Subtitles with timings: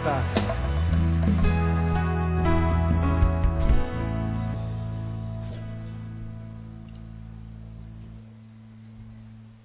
[0.00, 0.24] sentar.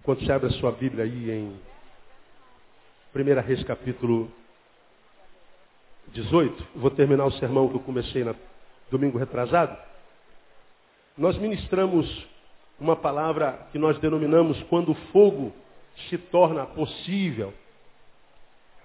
[0.03, 1.59] Quando você abre a sua Bíblia aí em
[3.15, 4.31] 1 Reis capítulo
[6.09, 8.35] 18, vou terminar o sermão que eu comecei no
[8.91, 9.75] domingo retrasado.
[11.17, 12.27] Nós ministramos
[12.79, 15.53] uma palavra que nós denominamos quando o fogo
[16.09, 17.53] se torna possível.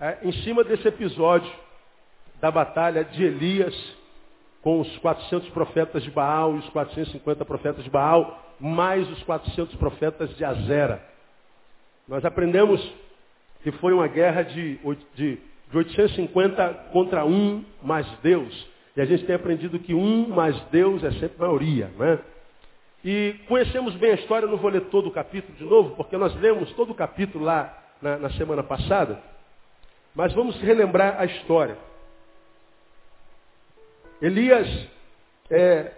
[0.01, 1.53] É, em cima desse episódio
[2.41, 3.75] da batalha de Elias
[4.63, 9.75] com os 400 profetas de Baal e os 450 profetas de Baal, mais os 400
[9.77, 11.05] profetas de Azera.
[12.09, 12.81] Nós aprendemos
[13.63, 14.79] que foi uma guerra de,
[15.15, 15.39] de,
[15.71, 18.69] de 850 contra um mais Deus.
[18.97, 21.91] E a gente tem aprendido que um mais Deus é sempre maioria.
[21.99, 22.19] Né?
[23.05, 26.35] E conhecemos bem a história, não vou ler todo o capítulo de novo, porque nós
[26.41, 29.23] lemos todo o capítulo lá na, na semana passada.
[30.15, 31.77] Mas vamos relembrar a história.
[34.21, 34.69] Elias
[35.51, 35.93] é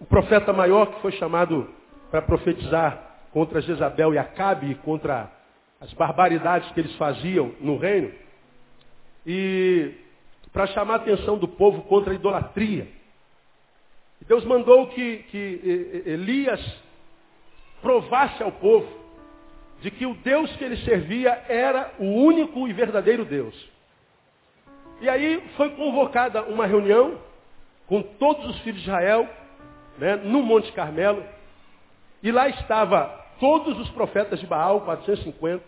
[0.00, 1.68] o profeta maior que foi chamado
[2.10, 5.30] para profetizar contra Jezabel e Acabe, e contra
[5.80, 8.12] as barbaridades que eles faziam no reino.
[9.26, 9.94] E
[10.52, 12.88] para chamar a atenção do povo contra a idolatria.
[14.26, 16.60] Deus mandou que, que Elias
[17.82, 19.03] provasse ao povo
[19.84, 23.54] de que o Deus que ele servia era o único e verdadeiro Deus.
[25.02, 27.18] E aí foi convocada uma reunião
[27.86, 29.28] com todos os filhos de Israel,
[29.98, 31.22] né, no Monte Carmelo,
[32.22, 35.62] e lá estava todos os profetas de Baal, 450,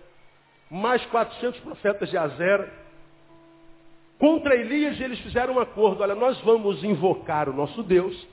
[0.70, 2.72] mais 400 profetas de Azera.
[4.18, 8.26] Contra Elias eles fizeram um acordo, olha, nós vamos invocar o nosso Deus,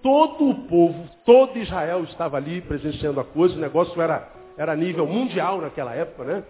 [0.00, 5.06] todo o povo, todo Israel estava ali presenciando a coisa, o negócio era, era nível
[5.06, 6.44] mundial naquela época, né?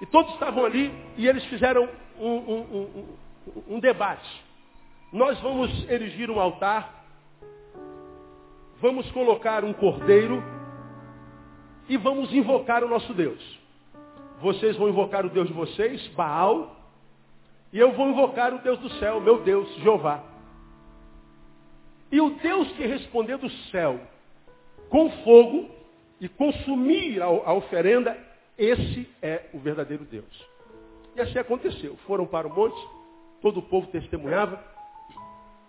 [0.00, 4.44] E todos estavam ali e eles fizeram um, um, um, um debate.
[5.12, 7.04] Nós vamos erigir um altar,
[8.80, 10.42] vamos colocar um cordeiro
[11.88, 13.58] e vamos invocar o nosso Deus.
[14.40, 16.76] Vocês vão invocar o Deus de vocês, Baal,
[17.72, 20.22] e eu vou invocar o Deus do céu, meu Deus, Jeová.
[22.10, 24.00] E o Deus que responder do céu
[24.88, 25.73] com fogo
[26.24, 28.16] e consumir a, a oferenda,
[28.56, 30.48] esse é o verdadeiro Deus.
[31.14, 31.98] E assim aconteceu.
[32.06, 32.80] Foram para o monte,
[33.42, 34.58] todo o povo testemunhava.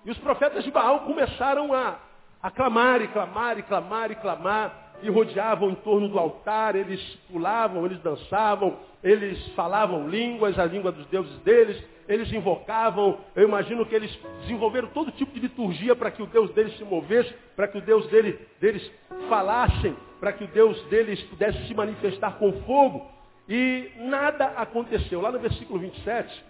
[0.05, 1.99] E os profetas de Baal começaram a,
[2.41, 7.01] a clamar e clamar e clamar e clamar e rodeavam em torno do altar, eles
[7.29, 13.85] pulavam, eles dançavam, eles falavam línguas, a língua dos deuses deles, eles invocavam, eu imagino
[13.85, 17.67] que eles desenvolveram todo tipo de liturgia para que o Deus deles se movesse, para
[17.67, 18.91] que o Deus dele, deles
[19.27, 23.05] falassem, para que o Deus deles pudesse se manifestar com fogo.
[23.47, 25.21] E nada aconteceu.
[25.21, 26.43] Lá no versículo 27,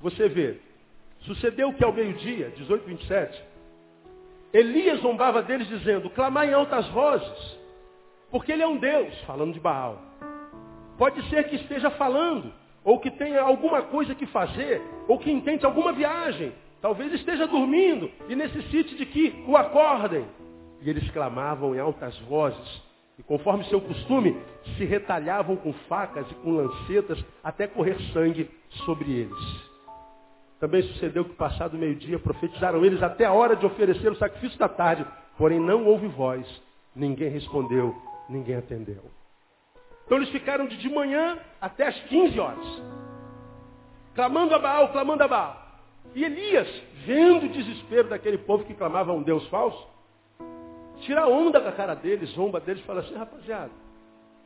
[0.00, 0.58] você vê,
[1.20, 3.44] sucedeu que ao meio-dia, 18, 27,
[4.52, 7.58] Elias zombava deles dizendo, clamar em altas vozes,
[8.30, 9.98] porque ele é um Deus, falando de Baal.
[10.98, 12.52] Pode ser que esteja falando,
[12.84, 16.52] ou que tenha alguma coisa que fazer, ou que intente alguma viagem.
[16.80, 20.24] Talvez esteja dormindo e necessite de que o acordem.
[20.80, 22.82] E eles clamavam em altas vozes,
[23.18, 24.34] e conforme seu costume,
[24.76, 28.50] se retalhavam com facas e com lancetas até correr sangue
[28.86, 29.70] sobre eles.
[30.58, 34.68] Também sucedeu que, passado meio-dia, profetizaram eles até a hora de oferecer o sacrifício da
[34.68, 35.04] tarde,
[35.36, 36.46] porém não houve voz,
[36.94, 37.94] ninguém respondeu,
[38.28, 39.19] ninguém atendeu.
[40.10, 42.82] Então eles ficaram de, de manhã até as 15 horas.
[44.12, 45.56] Clamando a Baal, clamando a Baal.
[46.16, 46.66] E Elias,
[47.06, 49.86] vendo o desespero daquele povo que clamava a um Deus falso,
[51.02, 53.70] tira a onda da cara deles, zomba deles, fala assim, rapaziada,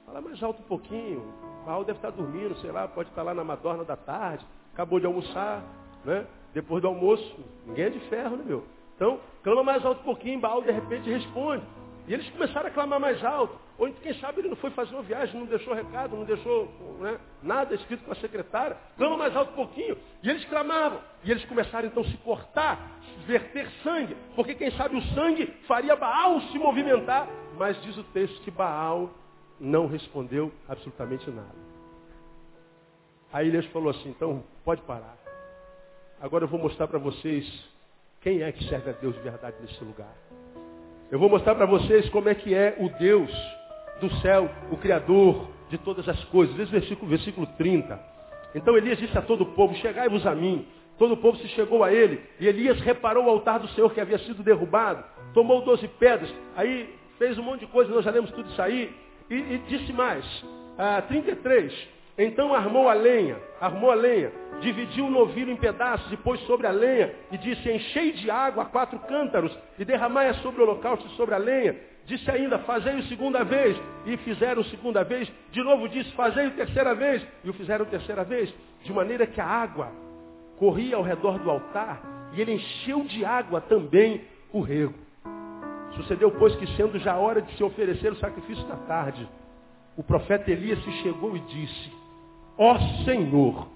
[0.05, 1.33] fala mais alto um pouquinho.
[1.65, 4.45] Baal deve estar dormindo, sei lá, pode estar lá na madorna da tarde,
[4.75, 5.65] acabou de almoçar,
[6.05, 6.27] né?
[6.53, 8.65] Depois do almoço, ninguém é de ferro, né, meu?
[8.97, 11.65] Então, clama mais alto um pouquinho, Baal de repente responde.
[12.07, 13.64] E eles começaram a clamar mais alto.
[13.77, 16.69] Ou quem sabe ele não foi fazer uma viagem, não deixou recado, não deixou
[17.01, 18.77] né, nada escrito com a secretária.
[18.97, 19.97] Clama mais alto um pouquinho.
[20.23, 21.01] E eles clamavam.
[21.25, 24.17] E eles começaram então a se cortar, verter sangue.
[24.37, 27.29] Porque quem sabe o sangue faria Baal se movimentar.
[27.57, 29.11] Mas diz o texto que Baal
[29.59, 31.65] não respondeu absolutamente nada.
[33.33, 35.17] Aí Elias falou assim, então pode parar.
[36.21, 37.45] Agora eu vou mostrar para vocês
[38.21, 40.15] quem é que serve a Deus de verdade nesse lugar.
[41.11, 43.31] Eu vou mostrar para vocês como é que é o Deus
[44.01, 46.59] do céu, o Criador de todas as coisas.
[46.59, 47.99] Esse versículo, versículo 30.
[48.55, 50.67] Então Elias disse a todo o povo, chegai-vos a mim.
[50.97, 52.23] Todo o povo se chegou a ele.
[52.39, 55.05] E Elias reparou o altar do Senhor que havia sido derrubado.
[55.33, 56.33] Tomou doze pedras.
[56.57, 58.95] Aí fez um monte de coisa, nós já lemos tudo isso aí.
[59.29, 60.25] E, e disse mais.
[60.79, 61.73] Ah, 33.
[62.17, 64.31] Então armou a lenha, armou a lenha,
[64.61, 68.67] dividiu o novilho em pedaços e pôs sobre a lenha, e disse, enchei de água
[68.67, 71.77] quatro cântaros, e derramai sobre o holocausto e sobre a lenha.
[72.07, 73.77] Disse ainda, fazei o segunda vez,
[74.07, 75.31] e fizeram segunda vez.
[75.51, 78.55] De novo disse, fazei o terceira vez, e o fizeram terceira vez.
[78.85, 79.91] De maneira que a água
[80.57, 82.01] corria ao redor do altar,
[82.33, 84.23] e ele encheu de água também
[84.53, 84.95] o rego.
[85.97, 89.29] Sucedeu, pois, que sendo já hora de se oferecer o sacrifício da tarde,
[89.97, 92.04] o profeta Elias se chegou e disse,
[92.59, 93.69] ó Senhor,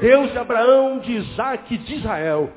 [0.00, 2.50] Deus de Abraão, de Isaac e de Israel,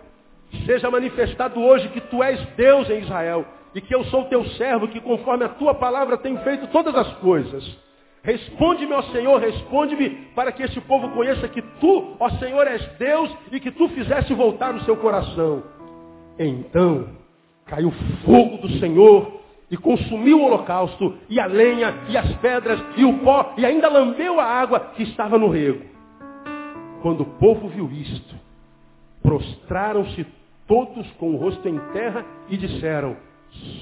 [0.65, 4.87] seja manifestado hoje que tu és Deus em Israel e que eu sou teu servo,
[4.87, 7.77] que conforme a tua palavra tenho feito todas as coisas.
[8.23, 13.33] Responde-me, ó Senhor, responde-me, para que este povo conheça que tu, ó Senhor, és Deus
[13.51, 15.63] e que tu fizeste voltar o seu coração.
[16.37, 17.09] Então
[17.65, 17.91] caiu
[18.25, 19.38] fogo do Senhor
[19.71, 23.89] e consumiu o holocausto, e a lenha, e as pedras, e o pó, e ainda
[23.89, 25.83] lambeu a água que estava no rego.
[27.01, 28.35] Quando o povo viu isto,
[29.21, 30.25] prostraram-se
[30.67, 33.15] todos com o rosto em terra e disseram,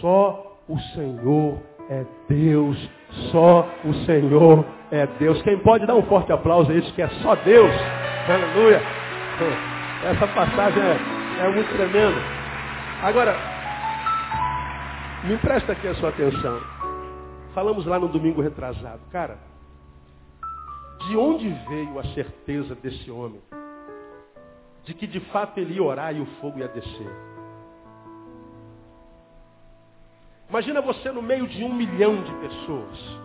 [0.01, 1.57] só o Senhor
[1.89, 2.89] é Deus,
[3.31, 5.41] só o Senhor é Deus.
[5.41, 7.71] Quem pode dar um forte aplauso a isso que é só Deus?
[8.27, 8.81] Aleluia.
[10.03, 12.17] Essa passagem é, é muito tremenda.
[13.01, 13.56] Agora,
[15.23, 16.61] me empresta aqui a sua atenção.
[17.53, 19.01] Falamos lá no domingo retrasado.
[19.11, 19.37] Cara,
[21.07, 23.41] de onde veio a certeza desse homem?
[24.83, 27.09] De que de fato ele ia orar e o fogo ia descer.
[30.49, 33.19] Imagina você no meio de um milhão de pessoas.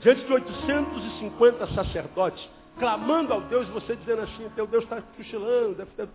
[0.00, 2.48] Diante de 850 sacerdotes,
[2.78, 6.08] clamando ao Deus, você dizendo assim, teu Deus está cochilando, deve estar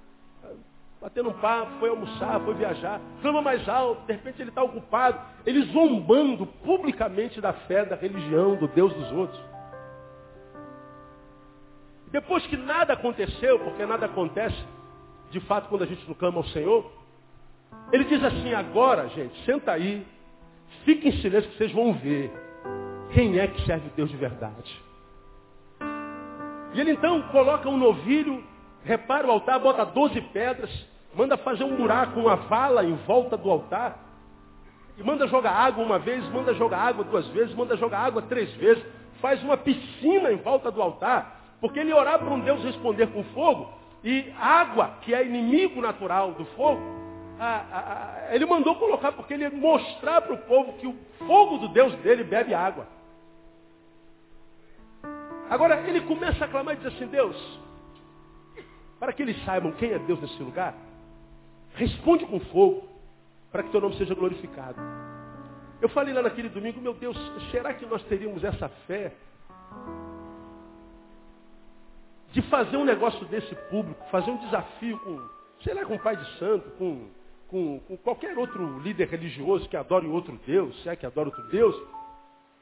[1.06, 5.22] batendo um papo, foi almoçar, foi viajar, clama mais alto, de repente ele está ocupado,
[5.46, 9.40] ele zombando publicamente da fé, da religião, do Deus dos outros.
[12.12, 14.58] Depois que nada aconteceu, porque nada acontece,
[15.30, 16.92] de fato, quando a gente não clama ao Senhor,
[17.92, 20.04] ele diz assim, agora, gente, senta aí,
[20.86, 22.32] fique em silêncio que vocês vão ver
[23.14, 24.84] quem é que serve Deus de verdade.
[26.74, 28.44] E ele então coloca um novilho,
[28.84, 33.50] repara o altar, bota 12 pedras, manda fazer um buraco, uma vala em volta do
[33.50, 33.98] altar.
[34.98, 38.54] E manda jogar água uma vez, manda jogar água duas vezes, manda jogar água três
[38.54, 38.84] vezes.
[39.22, 41.42] Faz uma piscina em volta do altar.
[41.60, 43.70] Porque ele orar para um Deus responder com fogo.
[44.04, 46.80] E água, que é inimigo natural do fogo,
[47.40, 50.96] a, a, ele mandou colocar porque ele ia mostrar para o povo que o
[51.26, 52.88] fogo do Deus dele bebe água.
[55.50, 57.36] Agora ele começa a clamar e diz assim, Deus,
[59.00, 60.74] para que eles saibam quem é Deus nesse lugar,
[61.76, 62.88] Responde com fogo,
[63.52, 64.80] para que teu nome seja glorificado.
[65.82, 67.18] Eu falei lá naquele domingo, meu Deus,
[67.52, 69.14] será que nós teríamos essa fé
[72.32, 75.22] de fazer um negócio desse público, fazer um desafio com,
[75.64, 77.08] sei lá, com o Pai de Santo, com,
[77.48, 81.48] com, com qualquer outro líder religioso que adore outro Deus, se é que adora outro
[81.50, 81.76] Deus,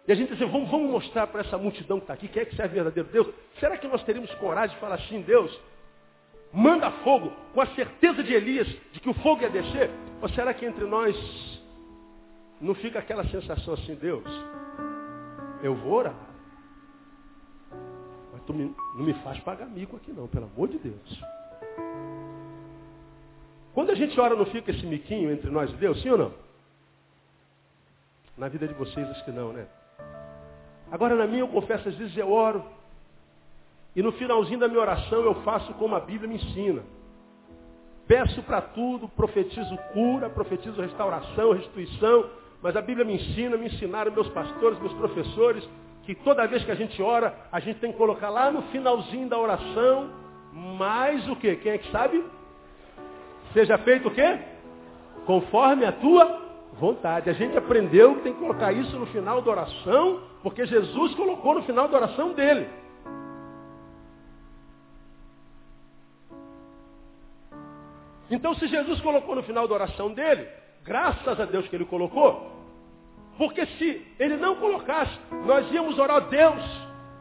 [0.07, 2.45] e a gente dizer, vamos, vamos mostrar para essa multidão que está aqui, quem é
[2.45, 3.27] que serve verdadeiro Deus?
[3.59, 5.57] Será que nós teríamos coragem de falar assim, Deus,
[6.53, 9.89] manda fogo, com a certeza de Elias de que o fogo ia descer?
[10.21, 11.15] Ou será que entre nós
[12.61, 14.23] não fica aquela sensação assim, Deus,
[15.61, 16.15] eu vou orar,
[18.31, 21.23] mas tu me, não me faz pagar mico aqui não, pelo amor de Deus.
[23.73, 26.33] Quando a gente ora, não fica esse miquinho entre nós e Deus, sim ou não?
[28.37, 29.67] Na vida de vocês, acho que não, né?
[30.91, 32.63] Agora, na minha, eu confesso, às vezes eu oro,
[33.95, 36.81] e no finalzinho da minha oração eu faço como a Bíblia me ensina.
[38.07, 42.25] Peço para tudo, profetizo cura, profetizo restauração, restituição,
[42.61, 45.67] mas a Bíblia me ensina, me ensinaram meus pastores, meus professores,
[46.03, 49.29] que toda vez que a gente ora, a gente tem que colocar lá no finalzinho
[49.29, 50.09] da oração,
[50.51, 51.55] mais o quê?
[51.55, 52.23] Quem é que sabe?
[53.53, 54.39] Seja feito o quê?
[55.25, 56.41] Conforme a tua
[56.79, 57.29] vontade.
[57.29, 61.55] A gente aprendeu que tem que colocar isso no final da oração, porque Jesus colocou
[61.55, 62.67] no final da oração dele.
[68.29, 70.47] Então, se Jesus colocou no final da oração dele,
[70.83, 72.51] graças a Deus que ele colocou,
[73.37, 76.63] porque se ele não colocasse, nós íamos orar a Deus.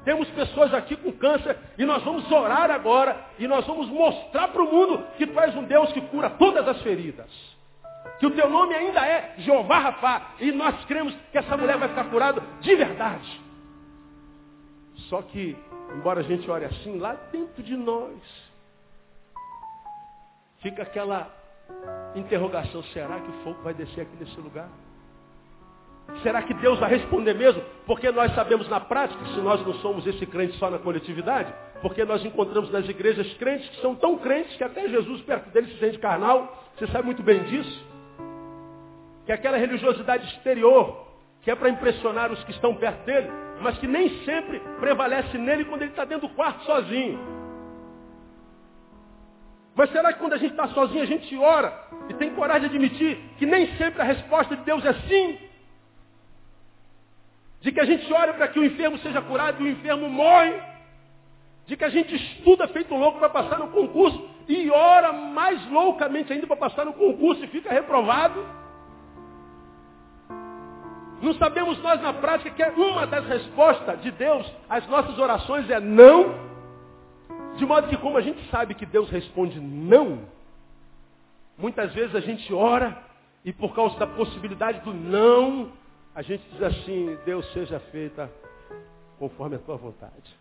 [0.04, 4.62] Temos pessoas aqui com câncer e nós vamos orar agora e nós vamos mostrar para
[4.62, 7.30] o mundo que tu és um Deus que cura todas as feridas.
[8.18, 11.88] Que o teu nome ainda é Jeová Rafá e nós cremos que essa mulher vai
[11.88, 13.40] ficar curada de verdade.
[15.08, 15.56] Só que,
[15.94, 18.12] embora a gente ore assim, lá dentro de nós,
[20.62, 21.30] fica aquela
[22.14, 24.68] interrogação, será que o fogo vai descer aqui nesse lugar?
[26.22, 27.62] Será que Deus vai responder mesmo?
[27.86, 32.04] Porque nós sabemos na prática, se nós não somos esse crente só na coletividade, porque
[32.04, 35.78] nós encontramos nas igrejas crentes que são tão crentes que até Jesus perto deles se
[35.78, 36.64] sente carnal.
[36.76, 37.86] Você sabe muito bem disso.
[39.26, 41.06] Que aquela religiosidade exterior,
[41.42, 45.64] que é para impressionar os que estão perto dele, mas que nem sempre prevalece nele
[45.64, 47.41] quando ele está dentro do quarto sozinho.
[49.74, 51.72] Mas será que quando a gente está sozinho a gente ora
[52.08, 55.38] e tem coragem de admitir que nem sempre a resposta de Deus é sim?
[57.62, 60.52] De que a gente ora para que o enfermo seja curado e o enfermo morre?
[61.66, 66.32] De que a gente estuda feito louco para passar no concurso e ora mais loucamente
[66.32, 68.44] ainda para passar no concurso e fica reprovado?
[71.22, 75.78] Não sabemos nós na prática que uma das respostas de Deus às nossas orações é
[75.78, 76.51] não?
[77.56, 80.20] De modo que como a gente sabe que Deus responde não,
[81.56, 82.96] muitas vezes a gente ora
[83.44, 85.72] e por causa da possibilidade do não,
[86.14, 88.30] a gente diz assim, Deus seja feita
[89.18, 90.36] conforme a tua vontade.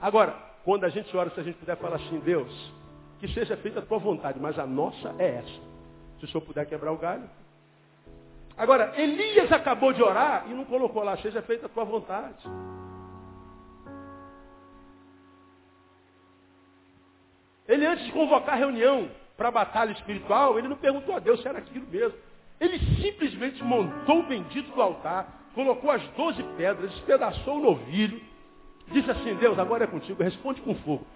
[0.00, 0.32] Agora,
[0.64, 2.72] quando a gente ora, se a gente puder falar assim, Deus,
[3.18, 5.60] que seja feita a tua vontade, mas a nossa é essa.
[6.18, 7.28] Se o senhor puder quebrar o galho.
[8.56, 12.44] Agora, Elias acabou de orar e não colocou lá, seja feita a tua vontade.
[17.68, 21.42] Ele, antes de convocar a reunião para a batalha espiritual, ele não perguntou a Deus
[21.42, 22.16] se era aquilo mesmo.
[22.58, 28.20] Ele simplesmente montou o bendito do altar, colocou as doze pedras, despedaçou o novilho,
[28.88, 31.06] disse assim, Deus, agora é contigo, responde com fogo.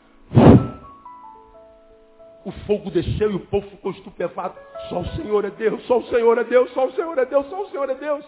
[2.44, 4.58] O fogo desceu e o povo ficou estupefato.
[4.88, 7.46] Só o Senhor é Deus, só o Senhor é Deus, só o Senhor é Deus,
[7.46, 8.24] só o Senhor é Deus.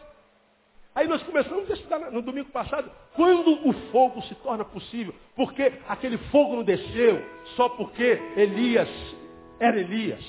[0.94, 5.72] Aí nós começamos a estudar no domingo passado, quando o fogo se torna possível, porque
[5.88, 7.20] aquele fogo não desceu
[7.56, 8.88] só porque Elias
[9.58, 10.24] era Elias.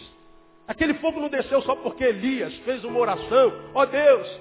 [0.67, 4.39] Aquele fogo não desceu só porque Elias fez uma oração, ó oh Deus,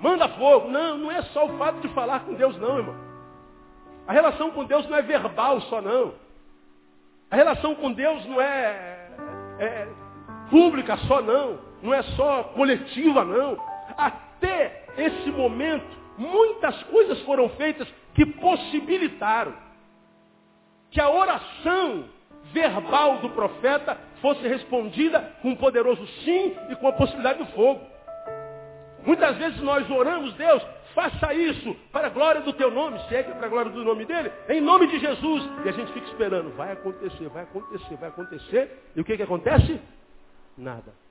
[0.00, 0.68] manda fogo.
[0.68, 2.96] Não, não é só o fato de falar com Deus não, irmão.
[4.06, 6.14] A relação com Deus não é verbal só não.
[7.30, 9.10] A relação com Deus não é,
[9.58, 9.88] é
[10.48, 11.58] pública só não.
[11.82, 13.58] Não é só coletiva não.
[14.36, 15.86] Até esse momento,
[16.18, 19.54] muitas coisas foram feitas que possibilitaram
[20.90, 22.04] que a oração
[22.52, 27.80] verbal do profeta fosse respondida com um poderoso sim e com a possibilidade do fogo.
[29.04, 30.62] Muitas vezes nós oramos, Deus,
[30.94, 33.70] faça isso para a glória do teu nome, se é que é para a glória
[33.70, 35.48] do nome dele, em nome de Jesus.
[35.64, 38.90] E a gente fica esperando, vai acontecer, vai acontecer, vai acontecer.
[38.96, 39.80] E o que, que acontece?
[40.56, 41.05] Nada.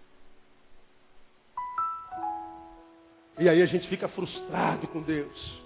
[3.37, 5.63] E aí a gente fica frustrado com Deus.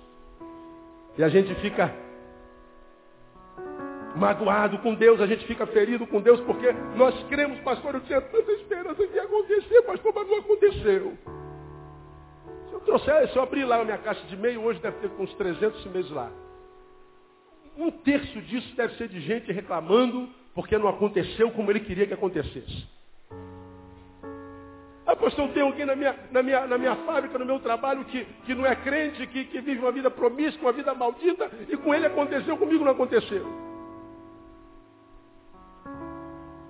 [1.18, 1.94] E a gente fica
[4.16, 8.22] magoado com Deus, a gente fica ferido com Deus, porque nós cremos, pastor, eu tinha
[8.22, 11.18] tanta esperança que ia acontecer, pastor, mas não aconteceu.
[12.68, 15.12] Se eu trouxer, se eu abrir lá a minha caixa de meio, hoje deve ter
[15.22, 16.32] uns 300 meses lá.
[17.78, 22.14] Um terço disso deve ser de gente reclamando porque não aconteceu como ele queria que
[22.14, 22.88] acontecesse.
[25.10, 28.26] Ah, pastor, tem alguém na minha, na, minha, na minha fábrica, no meu trabalho, que,
[28.46, 31.96] que não é crente, que, que vive uma vida promíscua, uma vida maldita, e com
[31.96, 33.44] ele aconteceu, comigo não aconteceu.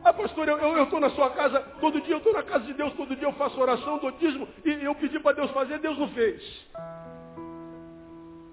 [0.05, 2.93] Ah, pastor, eu estou na sua casa todo dia, eu estou na casa de Deus
[2.93, 6.41] todo dia, eu faço oração, dízimo, e eu pedi para Deus fazer, Deus não fez.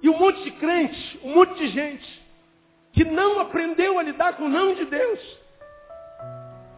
[0.02, 2.26] E um monte de crente, um monte de gente,
[2.92, 5.38] que não aprendeu a lidar com o não de Deus,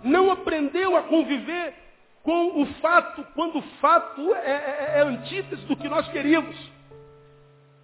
[0.04, 1.87] não aprendeu a conviver
[2.28, 6.54] com o fato, quando o fato é, é, é antítese do que nós queríamos.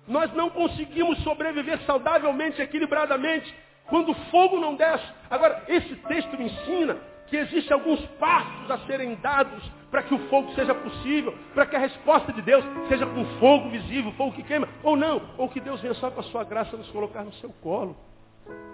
[0.06, 3.54] Nós não conseguimos sobreviver saudavelmente, equilibradamente,
[3.86, 5.10] quando o fogo não desce.
[5.30, 10.18] Agora, esse texto me ensina que existem alguns passos a serem dados para que o
[10.28, 14.42] fogo seja possível, para que a resposta de Deus seja com fogo visível, fogo que
[14.42, 17.32] queima, ou não, ou que Deus venha só com a sua graça nos colocar no
[17.36, 17.96] seu colo.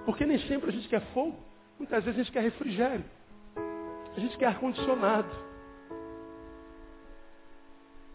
[0.05, 1.39] Porque nem sempre a gente quer fogo,
[1.79, 3.05] muitas vezes a gente quer refrigério,
[4.17, 5.50] a gente quer ar-condicionado.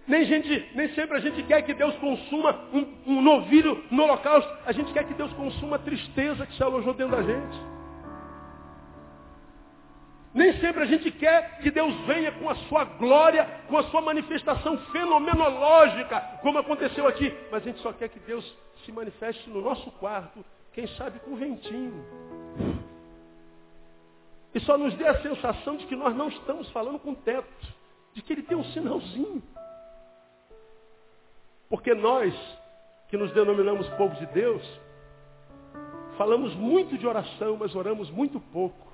[0.07, 4.51] Nem, gente, nem sempre a gente quer que Deus consuma um, um novilho no holocausto.
[4.65, 7.75] A gente quer que Deus consuma a tristeza que se alojou dentro da gente.
[10.31, 14.01] Nem sempre a gente quer que Deus venha com a sua glória, com a sua
[14.01, 17.33] manifestação fenomenológica, como aconteceu aqui.
[17.49, 18.45] Mas a gente só quer que Deus
[18.83, 22.05] se manifeste no nosso quarto, quem sabe com ventinho.
[24.53, 27.47] E só nos dê a sensação de que nós não estamos falando com teto,
[28.13, 29.41] de que ele tem um sinalzinho.
[31.69, 32.33] Porque nós,
[33.07, 34.63] que nos denominamos povo de Deus,
[36.17, 38.85] falamos muito de oração, mas oramos muito pouco.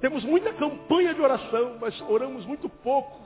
[0.00, 3.20] Temos muita campanha de oração, mas oramos muito pouco.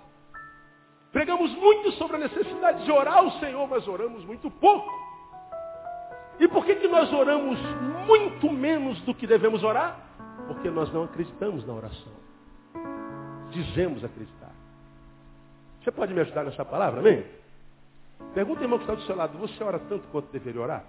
[1.12, 4.92] Pregamos muito sobre a necessidade de orar ao Senhor, mas oramos muito pouco.
[6.38, 7.58] E por que, que nós oramos
[8.06, 9.98] muito menos do que devemos orar?
[10.46, 12.12] Porque nós não acreditamos na oração.
[13.50, 14.52] Dizemos acreditar.
[15.82, 17.24] Você pode me ajudar nessa palavra, amém?
[18.34, 20.84] Pergunta, irmão, que está do seu lado, você ora tanto quanto deveria orar?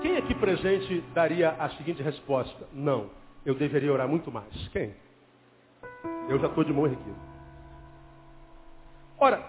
[0.00, 2.66] Quem aqui presente daria a seguinte resposta?
[2.72, 3.10] Não,
[3.44, 4.68] eu deveria orar muito mais.
[4.68, 4.94] Quem?
[6.28, 7.30] Eu já estou de mão erguida.
[9.18, 9.44] Ora,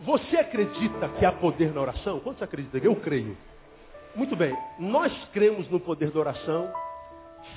[0.00, 2.20] você acredita que há poder na oração?
[2.20, 2.80] Quantos acreditam?
[2.82, 3.36] Eu creio.
[4.14, 6.72] Muito bem, nós cremos no poder da oração,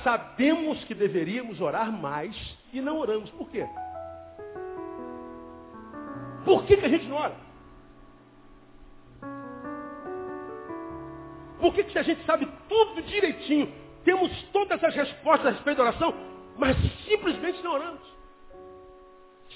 [0.04, 2.36] sabemos que deveríamos orar mais
[2.72, 3.30] e não oramos.
[3.32, 3.68] Por quê?
[6.46, 7.36] Por que, que a gente não ora?
[11.60, 13.72] Por que, que a gente sabe tudo direitinho,
[14.04, 16.14] temos todas as respostas a respeito da oração,
[16.58, 18.02] mas simplesmente não oramos?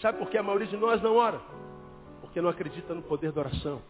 [0.02, 1.42] Sabe por que a maioria de nós não ora?
[2.22, 3.82] Porque não acredita no poder da oração.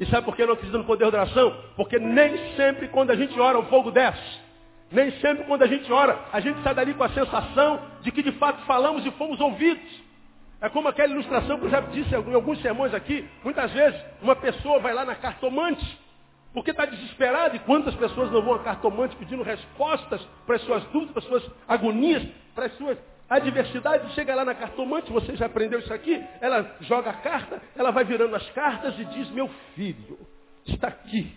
[0.00, 1.54] E sabe por que não acredita no poder da oração?
[1.76, 4.40] Porque nem sempre quando a gente ora o fogo desce.
[4.90, 8.22] Nem sempre quando a gente ora, a gente sai dali com a sensação de que
[8.22, 10.10] de fato falamos e fomos ouvidos.
[10.58, 13.28] É como aquela ilustração que eu já disse em alguns sermões aqui.
[13.44, 15.98] Muitas vezes uma pessoa vai lá na cartomante,
[16.52, 20.82] porque está desesperada, e quantas pessoas não vão a cartomante pedindo respostas para as suas
[20.84, 22.98] dúvidas, para as suas agonias, para as suas
[23.36, 27.92] adversidade chega lá na cartomante, você já aprendeu isso aqui, ela joga a carta, ela
[27.92, 30.18] vai virando as cartas e diz, meu filho,
[30.66, 31.32] está aqui.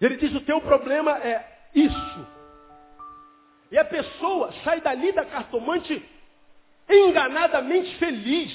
[0.00, 1.44] Ele diz, o teu problema é
[1.74, 2.26] isso.
[3.70, 6.02] E a pessoa sai dali da cartomante
[6.88, 8.52] enganadamente feliz.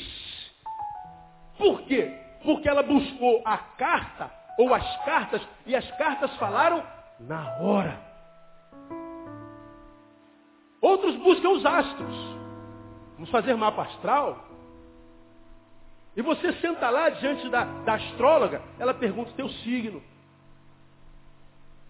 [1.57, 2.13] Por quê?
[2.43, 6.81] Porque ela buscou a carta ou as cartas e as cartas falaram
[7.19, 8.14] na hora.
[10.85, 12.15] Outros buscam os astros.
[13.15, 14.47] Vamos fazer mapa astral.
[16.15, 19.99] E você senta lá diante da, da astróloga, ela pergunta o teu signo.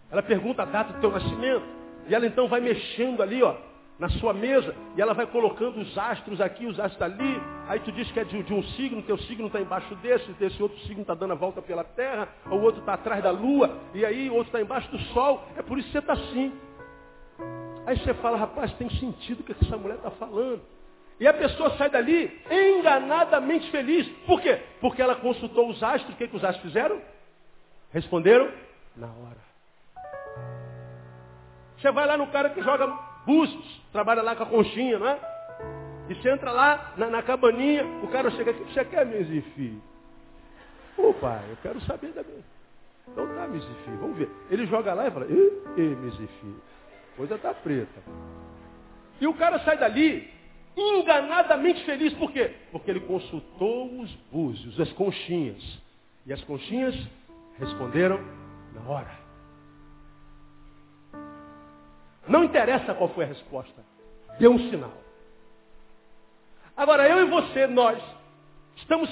[0.10, 1.66] Ela pergunta a data do teu nascimento.
[2.08, 3.58] E ela então vai mexendo ali, ó,
[4.00, 4.74] na sua mesa.
[4.96, 7.42] E ela vai colocando os astros aqui, os astros ali.
[7.68, 10.64] Aí tu diz que é de, de um signo, teu signo está embaixo desse, desse
[10.64, 14.06] outro signo está dando a volta pela terra, o outro está atrás da lua, e
[14.06, 15.44] aí o outro está embaixo do sol.
[15.58, 16.54] É por isso que você está assim.
[17.86, 20.62] Aí você fala, rapaz, tem sentido o que essa mulher está falando.
[21.20, 24.08] E a pessoa sai dali enganadamente feliz.
[24.26, 24.60] Por quê?
[24.82, 26.14] Porque ela consultou os astros.
[26.14, 27.00] O que, que os astros fizeram?
[27.92, 28.50] Responderam
[28.96, 29.46] na hora.
[31.78, 32.88] Você vai lá no cara que joga
[33.26, 35.20] búzios, trabalha lá com a conchinha, não é?
[36.10, 39.82] E você entra lá na, na cabaninha, o cara chega aqui, você quer, Mizifi?
[40.98, 42.44] Ô pai, eu quero saber minha.
[43.08, 44.30] Então tá, Mizifi, vamos ver.
[44.50, 46.56] Ele joga lá e fala, ê, Mizifi,
[47.16, 48.02] coisa está preta.
[49.20, 50.30] E o cara sai dali
[50.76, 52.14] enganadamente feliz.
[52.14, 52.52] Por quê?
[52.72, 55.64] Porque ele consultou os búzios, as conchinhas.
[56.26, 56.96] E as conchinhas
[57.58, 58.20] responderam
[58.74, 59.26] na hora.
[62.28, 63.84] Não interessa qual foi a resposta.
[64.40, 64.94] Deu um sinal.
[66.76, 68.02] Agora, eu e você, nós,
[68.76, 69.10] estamos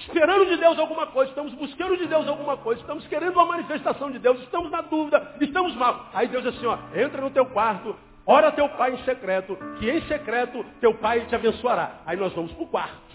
[0.00, 4.10] esperando de Deus alguma coisa, estamos buscando de Deus alguma coisa, estamos querendo uma manifestação
[4.10, 6.08] de Deus, estamos na dúvida, estamos mal.
[6.12, 7.94] Aí Deus diz assim, ó, entra no teu quarto,
[8.26, 12.00] ora teu pai em secreto, que em secreto teu pai te abençoará.
[12.06, 13.10] Aí nós vamos para o quarto.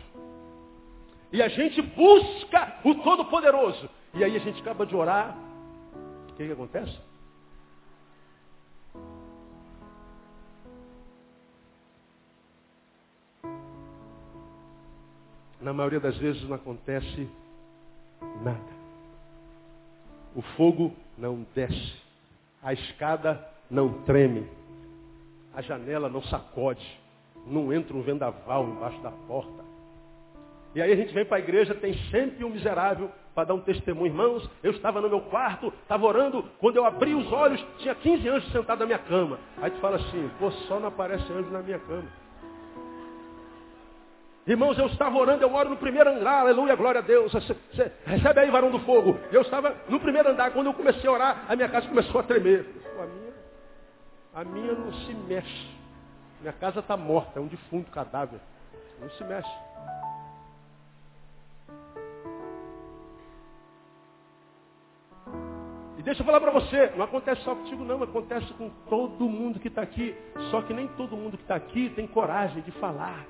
[1.32, 3.89] E a gente busca o Todo-Poderoso.
[4.13, 5.36] E aí a gente acaba de orar.
[6.30, 6.98] O que, que acontece?
[15.65, 17.28] Na maioria das vezes não acontece
[18.43, 18.75] nada.
[20.36, 21.93] O fogo não desce,
[22.62, 24.47] a escada não treme,
[25.56, 26.86] a janela não sacode,
[27.47, 29.65] não entra um vendaval embaixo da porta.
[30.75, 33.62] E aí a gente vem para a igreja, tem sempre um miserável para dar um
[33.62, 34.12] testemunho.
[34.12, 38.30] Irmãos, eu estava no meu quarto, estava orando, quando eu abri os olhos, tinha 15
[38.30, 39.39] anjos sentados na minha cama.
[39.60, 42.24] Aí tu fala assim, pô, só não aparece anjo na minha cama.
[44.47, 47.34] Irmãos, eu estava orando, eu oro no primeiro andar, aleluia, glória a Deus.
[47.34, 47.55] Você,
[48.05, 49.17] recebe aí, varão do fogo.
[49.31, 52.23] Eu estava no primeiro andar, quando eu comecei a orar, a minha casa começou a
[52.23, 52.63] tremer.
[52.99, 53.34] A minha,
[54.36, 55.67] a minha não se mexe.
[56.41, 58.39] Minha casa está morta, é um defunto cadáver.
[59.01, 59.49] Não se mexe.
[65.97, 69.60] E deixa eu falar para você, não acontece só contigo não, acontece com todo mundo
[69.60, 70.15] que está aqui.
[70.51, 73.25] Só que nem todo mundo que está aqui tem coragem de falar.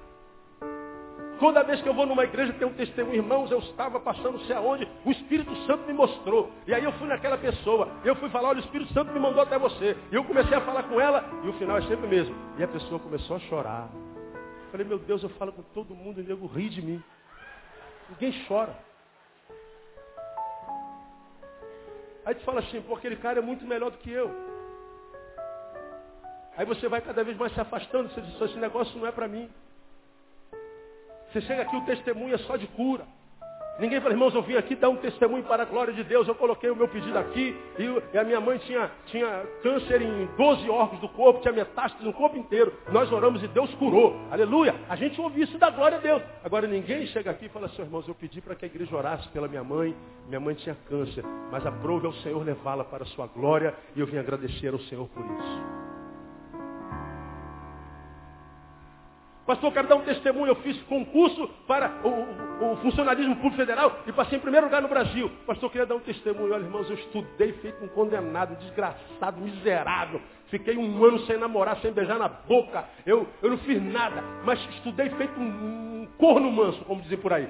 [1.39, 4.56] Toda vez que eu vou numa igreja tem um testemunho, irmãos, eu estava passando sei
[4.56, 6.50] aonde, o Espírito Santo me mostrou.
[6.65, 9.43] E aí eu fui naquela pessoa, eu fui falar, olha, o Espírito Santo me mandou
[9.43, 9.98] até você.
[10.12, 12.34] E eu comecei a falar com ela, e o final é sempre o mesmo.
[12.58, 13.89] E a pessoa começou a chorar.
[13.93, 17.04] Eu falei, meu Deus, eu falo com todo mundo e o nego ri de mim.
[18.10, 18.76] Ninguém chora.
[22.26, 24.32] Aí tu fala assim, pô, aquele cara é muito melhor do que eu.
[26.58, 29.28] Aí você vai cada vez mais se afastando, você diz, esse negócio não é para
[29.28, 29.50] mim.
[31.36, 33.04] Você chega aqui, o testemunho é só de cura.
[33.78, 36.26] Ninguém fala, irmãos, eu vim aqui dar um testemunho para a glória de Deus.
[36.26, 40.69] Eu coloquei o meu pedido aqui e, a minha mãe tinha, tinha câncer em 12
[40.69, 42.71] órgãos do corpo, tinha metástase no corpo inteiro.
[42.89, 44.15] Nós oramos e Deus curou.
[44.32, 44.74] Aleluia.
[44.88, 46.24] A gente ouve isso da glória a Deus.
[46.41, 49.28] Agora ninguém chega aqui e fala assim, irmãos, eu pedi para que a igreja orasse
[49.28, 49.93] pela minha mãe.
[50.30, 54.08] Minha mãe tinha câncer, mas aprove ao Senhor levá-la para a sua glória e eu
[54.08, 55.94] vim agradecer ao Senhor por isso.
[59.45, 60.47] Pastor, quero dar um testemunho.
[60.47, 64.81] Eu fiz concurso para o, o, o, funcionalismo público federal e passei em primeiro lugar
[64.81, 65.29] no Brasil.
[65.45, 66.51] Pastor, queria dar um testemunho.
[66.51, 70.19] Olha, irmãos, eu estudei feito um condenado, desgraçado, miserável.
[70.47, 72.86] Fiquei um ano sem namorar, sem beijar na boca.
[73.05, 77.31] Eu, eu não fiz nada, mas estudei feito um, um corno manso, como dizem por
[77.31, 77.47] aí.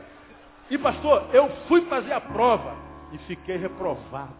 [0.69, 2.75] E pastor, eu fui fazer a prova
[3.13, 4.33] e fiquei reprovado.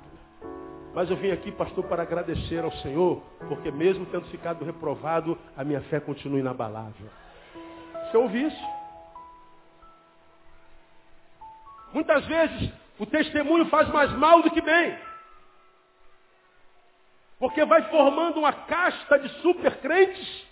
[0.93, 5.63] Mas eu vim aqui, pastor, para agradecer ao Senhor, porque mesmo tendo ficado reprovado, a
[5.63, 7.07] minha fé continua inabalável.
[8.05, 8.75] Você ouve isso?
[11.93, 14.97] Muitas vezes o testemunho faz mais mal do que bem.
[17.39, 20.45] Porque vai formando uma casta de super crentes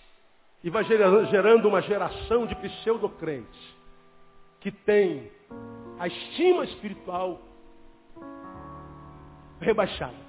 [0.62, 3.74] e vai gerando uma geração de pseudo-crentes
[4.60, 5.30] que tem
[5.98, 7.40] a estima espiritual
[9.60, 10.24] rebaixada.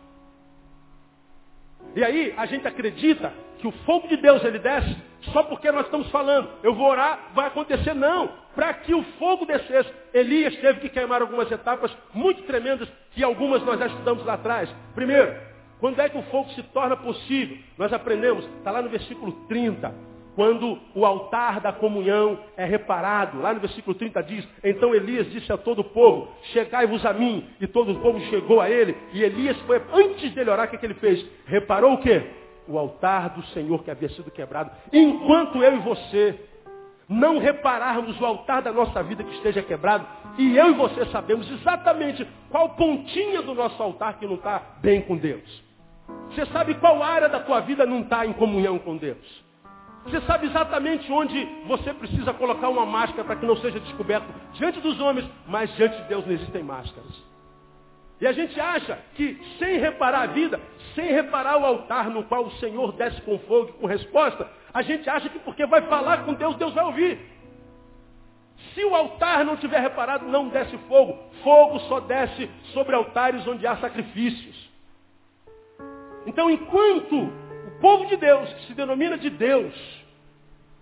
[1.95, 4.95] E aí a gente acredita que o fogo de Deus ele desce
[5.31, 7.93] só porque nós estamos falando, eu vou orar, vai acontecer.
[7.93, 8.29] Não.
[8.53, 13.63] Para que o fogo descesse, Elias teve que queimar algumas etapas muito tremendas, que algumas
[13.63, 14.69] nós já estudamos lá atrás.
[14.93, 15.35] Primeiro,
[15.79, 17.57] quando é que o fogo se torna possível?
[17.77, 19.93] Nós aprendemos, está lá no versículo 30,
[20.35, 23.41] quando o altar da comunhão é reparado.
[23.41, 27.45] Lá no versículo 30 diz, então Elias disse a todo o povo, chegai-vos a mim.
[27.59, 28.95] E todo o povo chegou a ele.
[29.13, 31.25] E Elias foi, antes dele orar, o que, é que ele fez?
[31.45, 32.21] Reparou o quê?
[32.67, 34.71] O altar do Senhor que havia sido quebrado.
[34.91, 36.39] Enquanto eu e você
[37.07, 40.05] não repararmos o altar da nossa vida que esteja quebrado,
[40.37, 45.01] e eu e você sabemos exatamente qual pontinha do nosso altar que não está bem
[45.01, 45.63] com Deus.
[46.29, 49.43] Você sabe qual área da tua vida não está em comunhão com Deus.
[50.05, 54.79] Você sabe exatamente onde você precisa colocar uma máscara para que não seja descoberto diante
[54.79, 57.34] dos homens, mas diante de Deus não existem máscaras.
[58.19, 60.59] E a gente acha que sem reparar a vida,
[60.93, 64.81] sem reparar o altar no qual o Senhor desce com fogo e com resposta, a
[64.81, 67.19] gente acha que porque vai falar com Deus, Deus vai ouvir.
[68.73, 71.17] Se o altar não tiver reparado, não desce fogo.
[71.43, 74.69] Fogo só desce sobre altares onde há sacrifícios.
[76.25, 79.73] Então, enquanto o povo de Deus, que se denomina de Deus,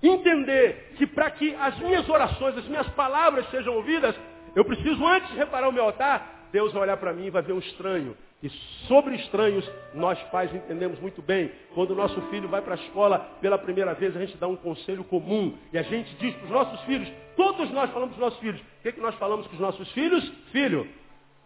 [0.01, 4.15] entender que para que as minhas orações, as minhas palavras sejam ouvidas,
[4.55, 7.51] eu preciso antes reparar o meu altar, Deus vai olhar para mim e vai ver
[7.51, 8.15] um estranho.
[8.43, 8.49] E
[8.87, 11.51] sobre estranhos, nós pais entendemos muito bem.
[11.73, 14.55] Quando o nosso filho vai para a escola pela primeira vez, a gente dá um
[14.55, 15.57] conselho comum.
[15.73, 18.61] E a gente diz para os nossos filhos, todos nós falamos para os nossos filhos.
[18.61, 20.23] O que, que nós falamos com os nossos filhos?
[20.51, 20.87] Filho,